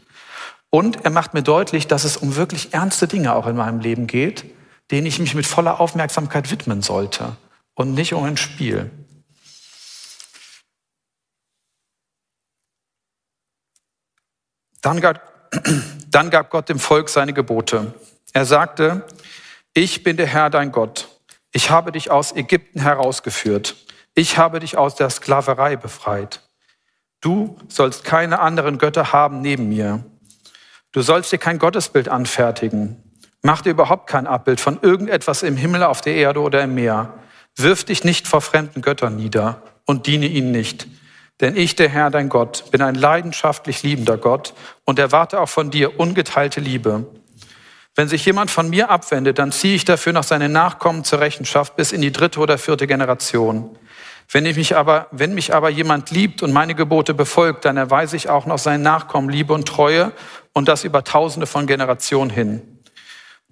Und 0.69 1.05
er 1.05 1.11
macht 1.11 1.33
mir 1.33 1.43
deutlich, 1.43 1.87
dass 1.87 2.05
es 2.05 2.19
um 2.19 2.37
wirklich 2.37 2.75
ernste 2.75 3.09
Dinge 3.09 3.35
auch 3.35 3.47
in 3.47 3.57
meinem 3.57 3.81
Leben 3.81 4.07
geht, 4.07 4.45
denen 4.91 5.07
ich 5.07 5.19
mich 5.19 5.35
mit 5.35 5.47
voller 5.47 5.81
Aufmerksamkeit 5.81 6.51
widmen 6.51 6.83
sollte 6.83 7.37
und 7.75 7.95
nicht 7.95 8.13
um 8.13 8.25
ein 8.25 8.37
Spiel. 8.37 8.91
Dann 14.83 15.01
gab, 15.01 15.51
dann 16.11 16.29
gab 16.31 16.51
Gott 16.51 16.69
dem 16.69 16.79
Volk 16.79 17.09
seine 17.09 17.33
Gebote. 17.33 17.95
Er 18.35 18.45
sagte, 18.45 19.07
ich 19.73 20.03
bin 20.03 20.19
der 20.19 20.27
Herr 20.27 20.51
dein 20.51 20.71
Gott 20.71 21.10
ich 21.53 21.71
habe 21.71 21.93
dich 21.93 22.11
aus 22.11 22.35
Ägypten 22.35 22.81
herausgeführt. 22.81 23.77
Ich 24.15 24.39
habe 24.39 24.61
dich 24.61 24.77
aus 24.77 24.95
der 24.95 25.11
Sklaverei 25.11 25.77
befreit. 25.77 26.41
Du 27.21 27.57
sollst 27.69 28.05
keine 28.05 28.41
anderen 28.41 28.79
Götter 28.79 29.13
haben 29.13 29.41
neben 29.41 29.69
mir. 29.69 30.05
Du 30.93 31.03
sollst 31.03 31.31
dir 31.33 31.39
kein 31.39 31.59
Gottesbild 31.59 32.09
anfertigen. 32.09 33.03
Mach 33.43 33.63
dir 33.63 33.71
überhaupt 33.71 34.09
kein 34.09 34.27
Abbild 34.27 34.61
von 34.61 34.79
irgendetwas 34.83 35.43
im 35.43 35.57
Himmel, 35.57 35.83
auf 35.83 36.01
der 36.01 36.15
Erde 36.15 36.41
oder 36.41 36.63
im 36.63 36.75
Meer. 36.75 37.15
Wirf 37.57 37.85
dich 37.85 38.05
nicht 38.05 38.29
vor 38.29 38.41
fremden 38.41 38.83
Göttern 38.83 39.17
nieder 39.17 39.63
und 39.87 40.07
diene 40.07 40.27
ihnen 40.27 40.53
nicht. 40.53 40.87
Denn 41.41 41.57
ich, 41.57 41.75
der 41.75 41.89
Herr, 41.89 42.11
dein 42.11 42.29
Gott, 42.29 42.71
bin 42.71 42.83
ein 42.83 42.95
leidenschaftlich 42.95 43.83
liebender 43.83 44.19
Gott 44.19 44.55
und 44.85 44.99
erwarte 44.99 45.41
auch 45.41 45.49
von 45.49 45.71
dir 45.71 45.99
ungeteilte 45.99 46.61
Liebe. 46.61 47.07
Wenn 47.97 48.09
sich 48.09 48.25
jemand 48.25 48.51
von 48.51 48.71
mir 48.71 48.91
abwendet, 48.91 49.39
dann 49.39 49.53
ziehe 49.53 49.75
ich 49.75 49.85
dafür 49.85 50.13
nach 50.13 50.25
seinen 50.25 50.53
Nachkommen 50.53 51.05
zur 51.05 51.21
Rechenschaft 51.21 51.77
bis 51.77 51.93
in 51.93 52.01
die 52.01 52.13
dritte 52.13 52.41
oder 52.41 52.57
vierte 52.57 52.87
Generation. 52.87 53.77
Wenn, 54.31 54.47
ich 54.47 54.57
mich 54.57 54.77
aber, 54.77 55.09
wenn 55.11 55.35
mich 55.35 55.53
aber 55.53 55.71
jemand 55.71 56.13
liebt 56.13 56.43
und 56.43 56.53
meine 56.53 56.77
Gebote 56.77 57.15
befolgt, 57.15 57.65
dann 57.65 57.77
erweise 57.77 58.15
ich 58.17 58.29
auch 58.29 58.47
noch 58.47 58.59
seinen 58.59 58.83
Nachkommen 58.83 59.29
Liebe 59.29 59.53
und 59.53 59.67
Treue 59.67 60.13
und 60.53 60.69
das 60.69 60.85
über 60.85 61.03
tausende 61.03 61.49
von 61.49 61.67
Generationen 61.67 62.31
hin. 62.31 62.63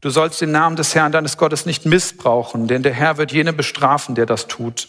Du 0.01 0.11
sollst 0.11 0.41
den 0.41 0.53
Namen 0.53 0.77
des 0.77 0.95
Herrn 0.95 1.11
deines 1.11 1.37
Gottes 1.37 1.67
nicht 1.67 1.85
missbrauchen, 1.85 2.69
denn 2.69 2.85
der 2.85 2.93
Herr 2.93 3.19
wird 3.19 3.33
jene 3.33 3.53
bestrafen, 3.53 4.15
der 4.15 4.27
das 4.27 4.47
tut. 4.47 4.89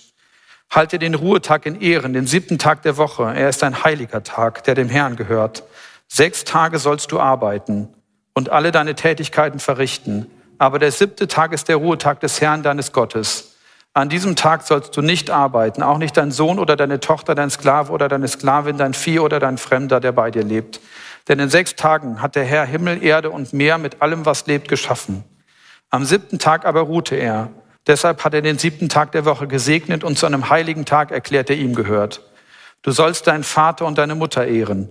Halte 0.70 1.00
den 1.00 1.16
Ruhetag 1.16 1.66
in 1.66 1.82
Ehren, 1.82 2.14
den 2.14 2.28
siebten 2.28 2.60
Tag 2.60 2.84
der 2.84 2.98
Woche. 2.98 3.24
Er 3.24 3.50
ist 3.50 3.64
ein 3.64 3.84
heiliger 3.84 4.22
Tag, 4.22 4.64
der 4.66 4.76
dem 4.76 4.90
Herrn 4.90 5.16
gehört. 5.16 5.64
Sechs 6.08 6.44
Tage 6.44 6.78
sollst 6.78 7.12
du 7.12 7.20
arbeiten 7.20 7.90
und 8.40 8.48
alle 8.52 8.72
deine 8.72 8.96
Tätigkeiten 8.96 9.60
verrichten. 9.60 10.26
Aber 10.60 10.80
der 10.80 10.94
siebte 10.94 11.28
Tag 11.28 11.52
ist 11.52 11.68
der 11.68 11.76
Ruhetag 11.76 12.22
des 12.22 12.40
Herrn 12.40 12.64
deines 12.64 12.94
Gottes. 12.94 13.58
An 13.94 14.08
diesem 14.08 14.38
Tag 14.38 14.62
sollst 14.62 14.96
du 14.96 15.02
nicht 15.02 15.30
arbeiten, 15.30 15.84
auch 15.84 15.98
nicht 15.98 16.16
dein 16.16 16.32
Sohn 16.32 16.58
oder 16.58 16.78
deine 16.78 17.02
Tochter, 17.02 17.36
dein 17.36 17.50
Sklave 17.50 17.92
oder 17.92 18.08
deine 18.08 18.30
Sklavin, 18.30 18.78
dein 18.78 18.94
Vieh 18.94 19.20
oder 19.20 19.42
dein 19.42 19.58
Fremder, 19.58 20.00
der 20.00 20.14
bei 20.14 20.32
dir 20.32 20.44
lebt. 20.44 20.80
Denn 21.28 21.38
in 21.40 21.50
sechs 21.50 21.76
Tagen 21.76 22.22
hat 22.22 22.38
der 22.38 22.46
Herr 22.46 22.64
Himmel, 22.64 23.04
Erde 23.04 23.30
und 23.30 23.52
Meer 23.52 23.78
mit 23.78 24.02
allem, 24.02 24.26
was 24.26 24.48
lebt, 24.48 24.70
geschaffen. 24.70 25.26
Am 25.90 26.06
siebten 26.06 26.40
Tag 26.40 26.66
aber 26.66 26.80
ruhte 26.80 27.16
er. 27.16 27.50
Deshalb 27.88 28.24
hat 28.24 28.34
er 28.34 28.42
den 28.42 28.58
siebten 28.58 28.88
Tag 28.88 29.12
der 29.12 29.26
Woche 29.26 29.48
gesegnet 29.48 30.06
und 30.06 30.18
zu 30.18 30.28
einem 30.28 30.50
heiligen 30.50 30.86
Tag 30.86 31.12
erklärt, 31.12 31.50
der 31.50 31.58
ihm 31.58 31.76
gehört. 31.76 32.22
Du 32.84 32.92
sollst 32.92 33.28
deinen 33.28 33.44
Vater 33.44 33.86
und 33.86 33.98
deine 33.98 34.16
Mutter 34.16 34.48
ehren. 34.48 34.88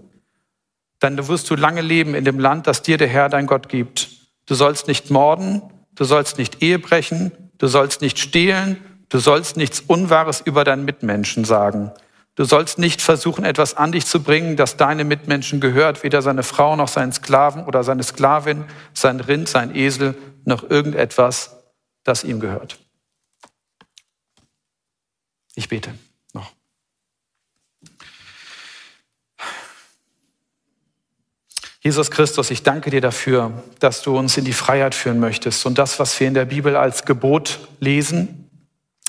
Dann 1.01 1.29
wirst 1.29 1.49
du 1.51 1.55
lange 1.55 1.81
leben 1.81 2.15
in 2.15 2.25
dem 2.25 2.39
Land, 2.39 2.67
das 2.67 2.83
dir 2.83 2.99
der 2.99 3.09
Herr 3.09 3.29
dein 3.29 3.47
Gott 3.47 3.69
gibt. 3.69 4.09
Du 4.47 4.55
sollst 4.55 4.89
nicht 4.89 5.11
morden, 5.11 5.63
du 5.95 6.05
sollst 6.05 6.39
nicht 6.39 6.63
Ehe 6.63 6.79
brechen, 6.79 7.33
du 7.59 7.67
sollst 7.67 8.01
nicht 8.01 8.19
stehlen, 8.19 8.79
du 9.09 9.19
sollst 9.19 9.57
nichts 9.57 9.81
Unwahres 9.81 10.41
über 10.41 10.65
deinen 10.65 10.85
Mitmenschen 10.85 11.45
sagen. 11.45 11.93
Du 12.35 12.45
sollst 12.45 12.79
nicht 12.79 13.03
versuchen, 13.03 13.45
etwas 13.45 13.77
an 13.77 13.91
dich 13.91 14.07
zu 14.07 14.23
bringen, 14.23 14.57
das 14.57 14.77
deine 14.77 15.03
Mitmenschen 15.03 15.61
gehört, 15.61 16.05
weder 16.05 16.23
seine 16.23 16.45
Frau 16.45 16.77
noch 16.77 16.87
seinen 16.87 17.13
Sklaven 17.13 17.65
oder 17.65 17.83
seine 17.83 18.05
Sklavin, 18.05 18.65
sein 18.95 19.19
Rind, 19.19 19.49
sein 19.49 19.75
Esel, 19.75 20.15
noch 20.45 20.71
irgendetwas, 20.71 21.57
das 22.05 22.23
ihm 22.23 22.39
gehört. 22.39 22.79
Ich 25.57 25.69
bete 25.69 25.93
noch. 26.33 26.53
Jesus 31.89 32.11
Christus, 32.11 32.51
ich 32.51 32.63
danke 32.63 32.91
dir 32.91 33.01
dafür, 33.01 33.51
dass 33.79 34.03
du 34.03 34.19
uns 34.19 34.37
in 34.37 34.45
die 34.45 34.53
Freiheit 34.53 34.95
führen 34.95 35.21
möchtest 35.21 35.65
und 35.65 35.79
das, 35.79 35.99
was 35.99 36.21
wir 36.21 36.29
in 36.29 36.35
der 36.35 36.45
Bibel 36.45 36.77
als 36.77 37.07
Gebot 37.07 37.61
lesen, 37.81 38.51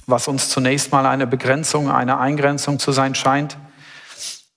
was 0.07 0.29
uns 0.29 0.47
zunächst 0.47 0.93
mal 0.93 1.05
eine 1.05 1.27
Begrenzung, 1.27 1.91
eine 1.91 2.19
Eingrenzung 2.19 2.79
zu 2.79 2.93
sein 2.93 3.15
scheint, 3.15 3.57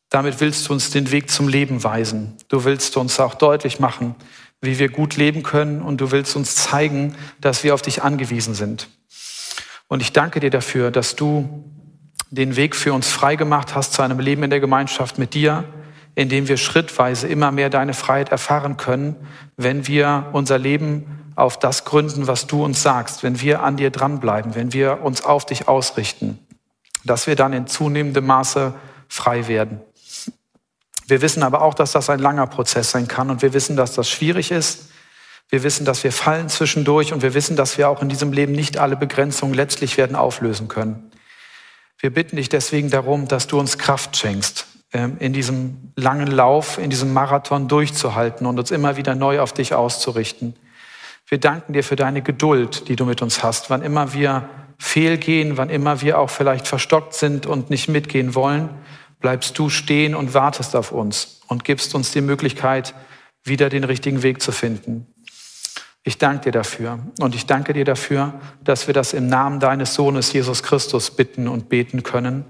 damit 0.08 0.38
willst 0.38 0.68
du 0.68 0.72
uns 0.72 0.90
den 0.90 1.10
Weg 1.10 1.32
zum 1.32 1.48
Leben 1.48 1.82
weisen. 1.82 2.36
Du 2.46 2.62
willst 2.62 2.96
uns 2.96 3.18
auch 3.18 3.34
deutlich 3.34 3.80
machen, 3.80 4.14
wie 4.60 4.78
wir 4.78 4.88
gut 4.88 5.16
leben 5.16 5.42
können 5.42 5.82
und 5.82 6.00
du 6.00 6.12
willst 6.12 6.36
uns 6.36 6.54
zeigen, 6.54 7.16
dass 7.40 7.64
wir 7.64 7.74
auf 7.74 7.82
dich 7.82 8.04
angewiesen 8.04 8.54
sind. 8.54 8.86
Und 9.88 10.00
ich 10.00 10.12
danke 10.12 10.38
dir 10.38 10.50
dafür, 10.50 10.92
dass 10.92 11.16
du 11.16 11.64
den 12.30 12.54
Weg 12.54 12.76
für 12.76 12.92
uns 12.92 13.08
freigemacht 13.08 13.74
hast 13.74 13.94
zu 13.94 14.02
einem 14.02 14.20
Leben 14.20 14.44
in 14.44 14.50
der 14.50 14.60
Gemeinschaft 14.60 15.18
mit 15.18 15.34
dir, 15.34 15.64
in 16.14 16.28
dem 16.28 16.48
wir 16.48 16.56
schrittweise 16.56 17.26
immer 17.26 17.50
mehr 17.50 17.70
deine 17.70 17.94
Freiheit 17.94 18.30
erfahren 18.30 18.76
können, 18.76 19.16
wenn 19.56 19.86
wir 19.86 20.28
unser 20.32 20.58
Leben 20.58 21.32
auf 21.34 21.58
das 21.58 21.84
gründen, 21.84 22.26
was 22.26 22.46
du 22.46 22.64
uns 22.64 22.82
sagst, 22.82 23.22
wenn 23.22 23.40
wir 23.40 23.62
an 23.62 23.76
dir 23.76 23.90
dranbleiben, 23.90 24.54
wenn 24.54 24.72
wir 24.72 25.02
uns 25.02 25.24
auf 25.24 25.46
dich 25.46 25.68
ausrichten, 25.68 26.38
dass 27.04 27.26
wir 27.26 27.36
dann 27.36 27.52
in 27.52 27.66
zunehmendem 27.66 28.26
Maße 28.26 28.74
frei 29.08 29.48
werden. 29.48 29.80
Wir 31.06 31.22
wissen 31.22 31.42
aber 31.42 31.62
auch, 31.62 31.74
dass 31.74 31.92
das 31.92 32.10
ein 32.10 32.20
langer 32.20 32.46
Prozess 32.46 32.90
sein 32.90 33.08
kann 33.08 33.30
und 33.30 33.42
wir 33.42 33.54
wissen, 33.54 33.76
dass 33.76 33.94
das 33.94 34.08
schwierig 34.08 34.50
ist. 34.50 34.90
Wir 35.48 35.62
wissen, 35.62 35.84
dass 35.84 36.04
wir 36.04 36.12
fallen 36.12 36.48
zwischendurch 36.48 37.12
und 37.12 37.22
wir 37.22 37.34
wissen, 37.34 37.56
dass 37.56 37.76
wir 37.76 37.88
auch 37.88 38.00
in 38.00 38.08
diesem 38.08 38.32
Leben 38.32 38.52
nicht 38.52 38.78
alle 38.78 38.96
Begrenzungen 38.96 39.54
letztlich 39.54 39.96
werden 39.98 40.16
auflösen 40.16 40.68
können. 40.68 41.10
Wir 41.98 42.12
bitten 42.12 42.36
dich 42.36 42.48
deswegen 42.48 42.90
darum, 42.90 43.28
dass 43.28 43.46
du 43.46 43.58
uns 43.58 43.78
Kraft 43.78 44.16
schenkst, 44.16 44.66
in 44.92 45.32
diesem 45.32 45.92
langen 45.96 46.26
Lauf, 46.26 46.76
in 46.78 46.90
diesem 46.90 47.12
Marathon 47.12 47.66
durchzuhalten 47.66 48.46
und 48.46 48.58
uns 48.58 48.70
immer 48.70 48.96
wieder 48.96 49.14
neu 49.14 49.40
auf 49.40 49.52
dich 49.52 49.74
auszurichten. 49.74 50.54
Wir 51.26 51.38
danken 51.38 51.72
dir 51.72 51.82
für 51.82 51.96
deine 51.96 52.20
Geduld, 52.20 52.88
die 52.88 52.96
du 52.96 53.06
mit 53.06 53.22
uns 53.22 53.42
hast, 53.42 53.70
wann 53.70 53.80
immer 53.80 54.12
wir 54.12 54.48
fehlgehen, 54.78 55.56
wann 55.56 55.70
immer 55.70 56.02
wir 56.02 56.18
auch 56.18 56.28
vielleicht 56.28 56.68
verstockt 56.68 57.14
sind 57.14 57.46
und 57.46 57.70
nicht 57.70 57.88
mitgehen 57.88 58.34
wollen, 58.34 58.68
bleibst 59.20 59.58
du 59.58 59.70
stehen 59.70 60.14
und 60.14 60.34
wartest 60.34 60.76
auf 60.76 60.92
uns 60.92 61.40
und 61.46 61.64
gibst 61.64 61.94
uns 61.94 62.10
die 62.10 62.20
Möglichkeit, 62.20 62.94
wieder 63.44 63.70
den 63.70 63.84
richtigen 63.84 64.22
Weg 64.22 64.42
zu 64.42 64.52
finden. 64.52 65.06
Ich 66.04 66.18
danke 66.18 66.50
dir 66.50 66.52
dafür 66.52 66.98
und 67.20 67.34
ich 67.34 67.46
danke 67.46 67.72
dir 67.72 67.84
dafür, 67.84 68.34
dass 68.62 68.88
wir 68.88 68.94
das 68.94 69.12
im 69.12 69.28
Namen 69.28 69.60
deines 69.60 69.94
Sohnes 69.94 70.32
Jesus 70.32 70.62
Christus 70.62 71.12
bitten 71.12 71.46
und 71.48 71.68
beten 71.68 72.02
können, 72.02 72.44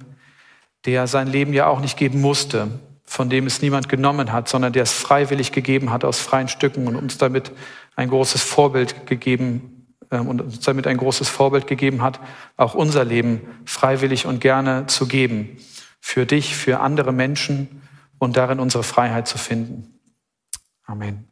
der 0.84 1.06
sein 1.06 1.28
Leben 1.28 1.52
ja 1.52 1.66
auch 1.66 1.80
nicht 1.80 1.96
geben 1.96 2.20
musste, 2.20 2.80
von 3.04 3.28
dem 3.28 3.46
es 3.46 3.62
niemand 3.62 3.88
genommen 3.88 4.32
hat, 4.32 4.48
sondern 4.48 4.72
der 4.72 4.84
es 4.84 4.92
freiwillig 4.92 5.52
gegeben 5.52 5.90
hat 5.90 6.04
aus 6.04 6.18
freien 6.18 6.48
Stücken 6.48 6.86
und 6.86 6.96
uns 6.96 7.18
damit 7.18 7.52
ein 7.94 8.08
großes 8.08 8.42
Vorbild 8.42 9.06
gegeben 9.06 9.86
ähm, 10.10 10.28
und 10.28 10.40
uns 10.40 10.60
damit 10.60 10.86
ein 10.86 10.96
großes 10.96 11.28
Vorbild 11.28 11.66
gegeben 11.66 12.02
hat, 12.02 12.20
auch 12.56 12.74
unser 12.74 13.04
Leben 13.04 13.40
freiwillig 13.64 14.26
und 14.26 14.40
gerne 14.40 14.86
zu 14.86 15.06
geben, 15.06 15.58
für 16.00 16.26
dich, 16.26 16.56
für 16.56 16.80
andere 16.80 17.12
Menschen 17.12 17.82
und 18.18 18.36
darin 18.36 18.60
unsere 18.60 18.82
Freiheit 18.82 19.28
zu 19.28 19.38
finden. 19.38 19.98
Amen. 20.84 21.31